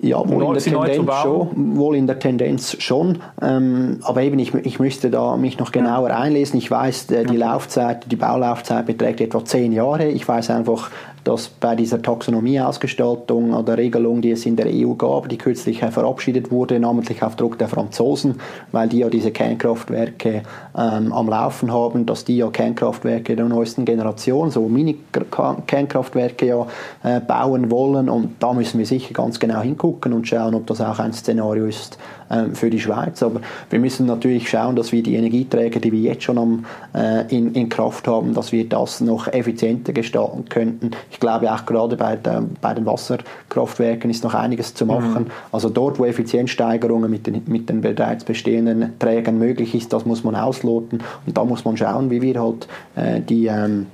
Ja, 0.00 0.28
wohl 0.28 0.44
in, 0.44 0.52
der 0.52 0.62
Tendenz 0.62 1.14
schon, 1.22 1.76
wohl 1.76 1.96
in 1.96 2.06
der 2.06 2.18
Tendenz 2.18 2.76
schon. 2.80 3.18
Ähm, 3.40 4.00
aber 4.02 4.22
eben, 4.22 4.38
ich, 4.38 4.54
ich 4.54 4.78
müsste 4.78 5.10
da 5.10 5.36
mich 5.36 5.58
noch 5.58 5.72
genauer 5.72 6.10
ja. 6.10 6.18
einlesen. 6.18 6.58
Ich 6.58 6.70
weiß, 6.70 7.10
äh, 7.10 7.24
die 7.24 7.36
Laufzeit, 7.36 8.10
die 8.10 8.16
Baulaufzeit 8.16 8.86
beträgt 8.86 9.20
etwa 9.20 9.44
zehn 9.44 9.72
Jahre. 9.72 10.08
Ich 10.08 10.26
weiß 10.26 10.50
einfach, 10.50 10.90
dass 11.24 11.48
bei 11.48 11.74
dieser 11.74 12.02
Taxonomieausgestaltung 12.02 13.54
oder 13.54 13.78
Regelung, 13.78 14.20
die 14.20 14.30
es 14.30 14.44
in 14.44 14.56
der 14.56 14.66
EU 14.68 14.92
gab, 14.94 15.28
die 15.28 15.38
kürzlich 15.38 15.78
verabschiedet 15.80 16.50
wurde, 16.50 16.78
namentlich 16.78 17.22
auf 17.22 17.34
Druck 17.36 17.58
der 17.58 17.68
Franzosen, 17.68 18.40
weil 18.72 18.88
die 18.88 18.98
ja 18.98 19.08
diese 19.08 19.30
Kernkraftwerke 19.30 20.42
ähm, 20.76 21.12
am 21.12 21.28
Laufen 21.28 21.72
haben, 21.72 22.04
dass 22.04 22.24
die 22.24 22.36
ja 22.36 22.50
Kernkraftwerke 22.50 23.36
der 23.36 23.46
neuesten 23.46 23.86
Generation, 23.86 24.50
so 24.50 24.68
Mini-Kernkraftwerke 24.68 26.46
ja 26.46 26.66
äh, 27.02 27.20
bauen 27.20 27.70
wollen 27.70 28.10
und 28.10 28.34
da 28.40 28.52
müssen 28.52 28.78
wir 28.78 28.86
sicher 28.86 29.14
ganz 29.14 29.40
genau 29.40 29.62
hingucken 29.62 29.83
und 29.84 30.26
schauen, 30.26 30.54
ob 30.54 30.66
das 30.66 30.80
auch 30.80 30.98
ein 30.98 31.12
Szenario 31.12 31.66
ist 31.66 31.98
äh, 32.30 32.46
für 32.54 32.70
die 32.70 32.80
Schweiz. 32.80 33.22
Aber 33.22 33.40
wir 33.70 33.78
müssen 33.78 34.06
natürlich 34.06 34.48
schauen, 34.48 34.76
dass 34.76 34.92
wir 34.92 35.02
die 35.02 35.14
Energieträger, 35.14 35.80
die 35.80 35.92
wir 35.92 36.00
jetzt 36.00 36.22
schon 36.22 36.38
am, 36.38 36.64
äh, 36.94 37.26
in, 37.34 37.52
in 37.54 37.68
Kraft 37.68 38.08
haben, 38.08 38.34
dass 38.34 38.52
wir 38.52 38.68
das 38.68 39.00
noch 39.00 39.28
effizienter 39.28 39.92
gestalten 39.92 40.46
könnten. 40.48 40.92
Ich 41.10 41.20
glaube 41.20 41.52
auch 41.52 41.66
gerade 41.66 41.96
bei, 41.96 42.16
der, 42.16 42.42
bei 42.60 42.74
den 42.74 42.86
Wasserkraftwerken 42.86 44.10
ist 44.10 44.24
noch 44.24 44.34
einiges 44.34 44.74
zu 44.74 44.86
machen. 44.86 45.24
Mhm. 45.24 45.30
Also 45.52 45.68
dort, 45.68 45.98
wo 45.98 46.04
Effizienzsteigerungen 46.04 47.10
mit 47.10 47.26
den, 47.26 47.42
mit 47.46 47.68
den 47.68 47.80
bereits 47.82 48.24
bestehenden 48.24 48.98
Trägern 48.98 49.38
möglich 49.38 49.74
ist, 49.74 49.92
das 49.92 50.06
muss 50.06 50.24
man 50.24 50.34
ausloten 50.34 51.00
und 51.26 51.36
da 51.36 51.44
muss 51.44 51.64
man 51.64 51.76
schauen, 51.76 52.10
wie 52.10 52.22
wir 52.22 52.40
halt 52.40 52.68
äh, 52.96 53.20
die 53.20 53.46
ähm, 53.46 53.86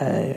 äh, 0.00 0.34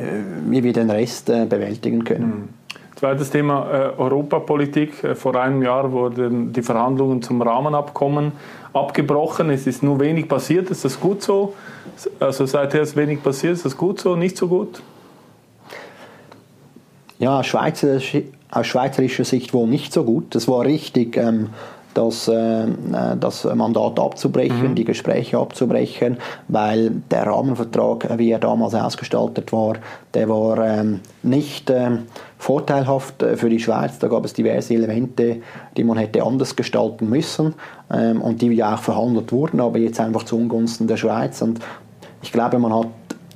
wie 0.48 0.64
wir 0.64 0.74
den 0.74 0.90
Rest 0.92 1.30
äh, 1.30 1.46
bewältigen 1.46 2.04
können. 2.04 2.28
Mhm. 2.28 2.59
Zweites 3.00 3.30
Thema 3.30 3.66
äh, 3.72 3.98
Europapolitik. 3.98 5.06
Äh, 5.06 5.16
vor 5.16 5.34
einem 5.38 5.64
Jahr 5.64 5.90
wurden 5.94 6.52
die 6.52 6.62
Verhandlungen 6.62 7.22
zum 7.22 7.42
Rahmenabkommen 7.42 8.34
abgebrochen. 8.74 9.50
Es 9.52 9.68
ist 9.68 9.82
nur 9.84 10.02
wenig 10.02 10.28
passiert. 10.28 10.70
Ist 10.70 10.84
das 10.84 11.00
gut 11.00 11.22
so? 11.22 11.54
Also 12.20 12.46
seither 12.46 12.82
ist 12.82 12.98
wenig 12.98 13.24
passiert. 13.24 13.54
Ist 13.54 13.64
das 13.64 13.78
gut 13.78 14.02
so? 14.02 14.18
Nicht 14.18 14.36
so 14.36 14.50
gut? 14.50 14.82
Ja, 17.20 17.42
Schweizer, 17.42 18.02
aus 18.52 18.68
schweizerischer 18.68 19.24
Sicht 19.24 19.54
wohl 19.54 19.68
nicht 19.68 19.94
so 19.94 20.04
gut. 20.04 20.36
Es 20.36 20.50
war 20.50 20.66
richtig, 20.66 21.16
ähm, 21.16 21.52
das, 22.00 22.30
äh, 22.30 22.66
das 23.20 23.44
Mandat 23.44 24.00
abzubrechen, 24.00 24.70
mhm. 24.70 24.76
die 24.76 24.86
Gespräche 24.86 25.38
abzubrechen, 25.38 26.18
weil 26.48 26.92
der 27.12 27.28
Rahmenvertrag, 27.28 28.18
wie 28.18 28.32
er 28.32 28.40
damals 28.40 28.74
ausgestaltet 28.74 29.52
war, 29.52 29.76
der 30.14 30.30
war 30.30 30.66
ähm, 30.66 31.02
nicht 31.24 31.70
ähm, 31.70 32.04
vorteilhaft 32.38 33.22
äh, 33.22 33.36
für 33.36 33.50
die 33.50 33.60
Schweiz. 33.60 34.00
Da 34.00 34.08
gab 34.08 34.24
es 34.24 34.34
diverse 34.34 34.74
Elemente, 34.74 35.42
die 35.76 35.84
man 35.84 35.98
hätte 35.98 36.24
anders 36.24 36.56
gestalten 36.56 37.10
müssen 37.10 37.54
ähm, 37.92 38.22
und 38.22 38.42
die 38.42 38.48
ja 38.48 38.76
auch 38.76 38.80
verhandelt 38.80 39.34
wurden, 39.34 39.60
aber 39.60 39.78
jetzt 39.80 40.00
einfach 40.00 40.24
zu 40.24 40.38
Ungunsten 40.38 40.88
der 40.88 40.98
Schweiz. 40.98 41.42
Und 41.42 41.60
ich 42.22 42.32
glaube, 42.32 42.60
man 42.60 42.74
hat 42.74 42.88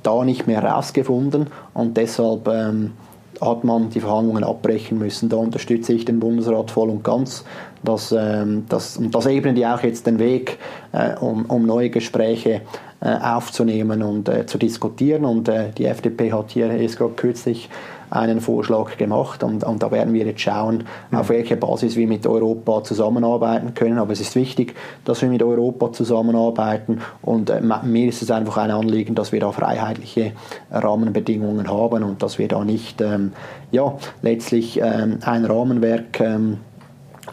da 0.02 0.24
nicht 0.24 0.46
mehr 0.46 0.62
herausgefunden 0.62 1.48
und 1.74 1.96
deshalb 1.98 2.48
ähm, 2.48 2.92
hat 3.40 3.64
man 3.64 3.90
die 3.90 4.00
Verhandlungen 4.00 4.44
abbrechen 4.44 4.98
müssen. 4.98 5.28
Da 5.28 5.36
unterstütze 5.36 5.92
ich 5.92 6.04
den 6.04 6.20
Bundesrat 6.20 6.70
voll 6.70 6.88
und 6.88 7.04
ganz. 7.04 7.44
Dass, 7.84 8.12
ähm, 8.12 8.64
das, 8.68 8.96
und 8.96 9.14
das 9.14 9.26
ebnet 9.26 9.58
ja 9.58 9.76
auch 9.76 9.82
jetzt 9.82 10.06
den 10.06 10.18
Weg, 10.18 10.58
äh, 10.92 11.14
um, 11.16 11.44
um 11.46 11.66
neue 11.66 11.90
Gespräche 11.90 12.62
äh, 13.00 13.16
aufzunehmen 13.18 14.02
und 14.02 14.28
äh, 14.28 14.46
zu 14.46 14.56
diskutieren. 14.56 15.24
Und 15.24 15.48
äh, 15.48 15.70
die 15.76 15.84
FDP 15.84 16.32
hat 16.32 16.50
hier 16.50 16.70
erst 16.70 16.96
gerade 16.96 17.12
kürzlich 17.12 17.68
einen 18.14 18.40
Vorschlag 18.40 18.96
gemacht 18.96 19.42
und, 19.42 19.64
und 19.64 19.82
da 19.82 19.90
werden 19.90 20.14
wir 20.14 20.24
jetzt 20.24 20.40
schauen, 20.40 20.84
mhm. 21.10 21.18
auf 21.18 21.28
welcher 21.28 21.56
Basis 21.56 21.96
wir 21.96 22.06
mit 22.06 22.26
Europa 22.26 22.82
zusammenarbeiten 22.84 23.74
können. 23.74 23.98
Aber 23.98 24.12
es 24.12 24.20
ist 24.20 24.36
wichtig, 24.36 24.74
dass 25.04 25.20
wir 25.20 25.28
mit 25.28 25.42
Europa 25.42 25.92
zusammenarbeiten 25.92 27.00
und 27.22 27.50
äh, 27.50 27.60
mir 27.60 28.08
ist 28.08 28.22
es 28.22 28.30
einfach 28.30 28.56
ein 28.58 28.70
Anliegen, 28.70 29.14
dass 29.14 29.32
wir 29.32 29.40
da 29.40 29.52
freiheitliche 29.52 30.32
Rahmenbedingungen 30.70 31.68
haben 31.68 32.04
und 32.04 32.22
dass 32.22 32.38
wir 32.38 32.48
da 32.48 32.64
nicht 32.64 33.00
ähm, 33.00 33.32
ja, 33.70 33.96
letztlich 34.22 34.80
ähm, 34.80 35.18
ein 35.24 35.44
Rahmenwerk 35.44 36.20
ähm, 36.20 36.58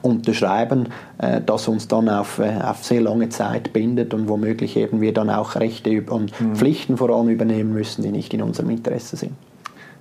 unterschreiben, 0.01 0.89
äh, 1.17 1.41
das 1.45 1.67
uns 1.67 1.87
dann 1.87 2.09
auf, 2.09 2.39
äh, 2.39 2.59
auf 2.63 2.83
sehr 2.83 3.01
lange 3.01 3.29
Zeit 3.29 3.73
bindet 3.73 4.13
und 4.13 4.27
womöglich 4.29 4.77
eben 4.77 5.01
wir 5.01 5.13
dann 5.13 5.29
auch 5.29 5.55
Rechte 5.55 6.01
und 6.09 6.39
mhm. 6.39 6.55
Pflichten 6.55 6.97
vor 6.97 7.09
allem 7.09 7.29
übernehmen 7.29 7.73
müssen, 7.73 8.01
die 8.01 8.11
nicht 8.11 8.33
in 8.33 8.41
unserem 8.41 8.69
Interesse 8.69 9.17
sind. 9.17 9.33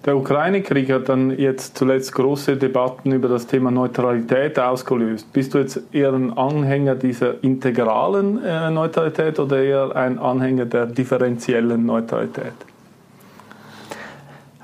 Der 0.06 0.16
Ukraine-Krieg 0.16 0.90
hat 0.90 1.10
dann 1.10 1.38
jetzt 1.38 1.76
zuletzt 1.76 2.14
große 2.14 2.56
Debatten 2.56 3.12
über 3.12 3.28
das 3.28 3.46
Thema 3.46 3.70
Neutralität 3.70 4.58
ausgelöst. 4.58 5.30
Bist 5.30 5.52
du 5.52 5.58
jetzt 5.58 5.78
eher 5.92 6.14
ein 6.14 6.32
Anhänger 6.32 6.94
dieser 6.94 7.44
integralen 7.44 8.42
äh, 8.42 8.70
Neutralität 8.70 9.38
oder 9.38 9.62
eher 9.62 9.94
ein 9.94 10.18
Anhänger 10.18 10.64
der 10.64 10.86
differenziellen 10.86 11.84
Neutralität? 11.84 12.54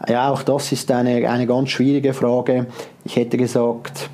Ja, 0.08 0.30
auch 0.30 0.42
das 0.42 0.72
ist 0.72 0.90
eine, 0.90 1.28
eine 1.28 1.46
ganz 1.46 1.68
schwierige 1.68 2.14
Frage. 2.14 2.66
Ich 3.04 3.16
hätte 3.16 3.36
gesagt, 3.36 4.08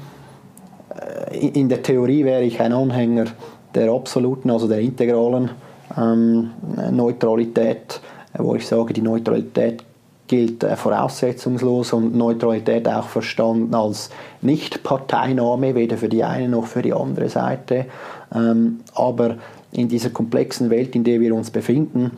in 1.33 1.69
der 1.69 1.83
Theorie 1.83 2.25
wäre 2.25 2.43
ich 2.43 2.61
ein 2.61 2.73
Anhänger 2.73 3.27
der 3.75 3.91
absoluten, 3.91 4.51
also 4.51 4.69
der 4.69 4.81
integralen 4.81 5.51
ähm, 5.97 6.51
Neutralität, 6.91 8.01
wo 8.37 8.55
ich 8.55 8.67
sage, 8.67 8.93
die 8.93 9.03
Neutralität 9.03 9.83
gilt 10.29 10.65
äh, 10.65 10.77
voraussetzungslos 10.77 11.93
und 11.93 12.15
Neutralität 12.17 12.89
auch 12.89 13.09
verstanden 13.09 13.75
als 13.75 14.11
Nicht-Parteinahme, 14.41 15.75
weder 15.75 15.99
für 15.99 16.09
die 16.09 16.25
eine 16.25 16.49
noch 16.49 16.67
für 16.67 16.83
die 16.83 16.95
andere 16.95 17.29
Seite. 17.29 17.87
Ähm, 18.35 18.81
aber 18.95 19.37
in 19.73 19.89
dieser 19.89 20.11
komplexen 20.11 20.71
Welt, 20.71 20.95
in 20.95 21.05
der 21.05 21.21
wir 21.21 21.35
uns 21.35 21.51
befinden, 21.51 22.13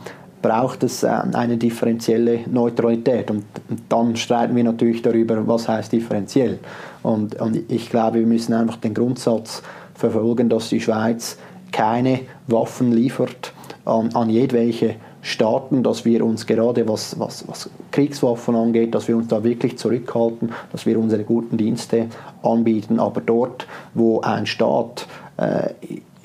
braucht 0.44 0.82
es 0.82 1.02
äh, 1.02 1.08
eine 1.32 1.56
differenzielle 1.56 2.40
Neutralität. 2.50 3.30
Und, 3.30 3.44
dann 3.88 4.14
streiten 4.14 4.54
wir 4.54 4.62
natürlich 4.62 5.00
darüber, 5.00 5.48
was 5.48 5.68
heißt 5.68 5.90
differenziell. 5.90 6.58
Und, 7.02 7.40
und 7.40 7.70
ich 7.70 7.88
glaube, 7.88 8.18
wir 8.18 8.26
müssen 8.26 8.52
einfach 8.52 8.76
den 8.76 8.92
Grundsatz 8.92 9.62
verfolgen, 9.94 10.50
dass 10.50 10.68
die 10.68 10.82
Schweiz 10.82 11.38
keine 11.72 12.20
Waffen 12.46 12.92
liefert 12.92 13.54
an, 13.86 14.10
an 14.14 14.28
jedwelche 14.28 14.96
Staaten, 15.22 15.82
dass 15.82 16.04
wir 16.04 16.22
uns 16.22 16.46
gerade 16.46 16.86
was, 16.86 17.18
was, 17.18 17.48
was 17.48 17.70
Kriegswaffen 17.90 18.54
angeht, 18.54 18.94
dass 18.94 19.08
wir 19.08 19.16
uns 19.16 19.28
da 19.28 19.42
wirklich 19.42 19.78
zurückhalten, 19.78 20.52
dass 20.72 20.84
wir 20.84 20.98
unsere 20.98 21.24
guten 21.24 21.56
Dienste 21.56 22.08
anbieten. 22.42 23.00
Aber 23.00 23.22
dort, 23.22 23.66
wo 23.94 24.20
ein 24.20 24.44
Staat 24.44 25.06
äh, 25.38 25.70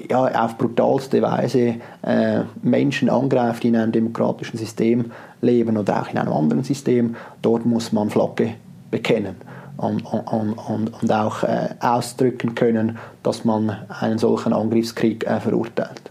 ja, 0.10 0.46
auf 0.46 0.58
brutalste 0.58 1.22
Weise 1.22 1.76
äh, 2.02 2.42
Menschen 2.62 3.10
angreift, 3.10 3.64
die 3.64 3.70
in 3.70 3.76
einem 3.76 3.92
demokratischen 3.92 4.58
System 4.58 5.12
leben 5.42 5.78
oder 5.78 6.02
auch 6.02 6.10
in 6.10 6.18
einem 6.18 6.34
anderen 6.34 6.64
System, 6.64 7.16
dort 7.42 7.66
muss 7.66 7.92
man 7.92 8.10
Flagge 8.10 8.56
bekennen. 8.92 9.36
Und, 9.78 10.02
und, 10.02 10.58
und, 10.58 11.02
und 11.02 11.12
auch 11.12 11.44
äh, 11.44 11.70
ausdrücken 11.80 12.54
können, 12.54 12.98
dass 13.24 13.46
man 13.46 13.78
einen 14.02 14.18
solchen 14.18 14.52
Angriffskrieg 14.52 15.26
äh, 15.26 15.40
verurteilt. 15.40 16.02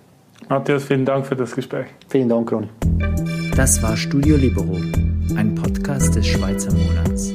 Matthias, 0.48 0.84
vielen 0.84 1.04
Dank 1.04 1.26
für 1.26 1.36
das 1.36 1.54
Gespräch. 1.54 1.88
Vielen 2.08 2.30
Dank, 2.30 2.50
Ronny. 2.50 2.68
Das 3.54 3.82
war 3.82 3.94
Studio 3.96 4.36
Libero, 4.36 4.78
ein 5.36 5.54
Podcast 5.54 6.16
des 6.16 6.26
Schweizer 6.26 6.72
Monats. 6.72 7.32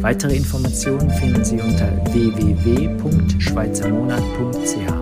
Weitere 0.00 0.36
Informationen 0.36 1.08
finden 1.10 1.44
Sie 1.44 1.60
unter 1.60 1.88
www.schweizermonat.ch. 2.12 4.95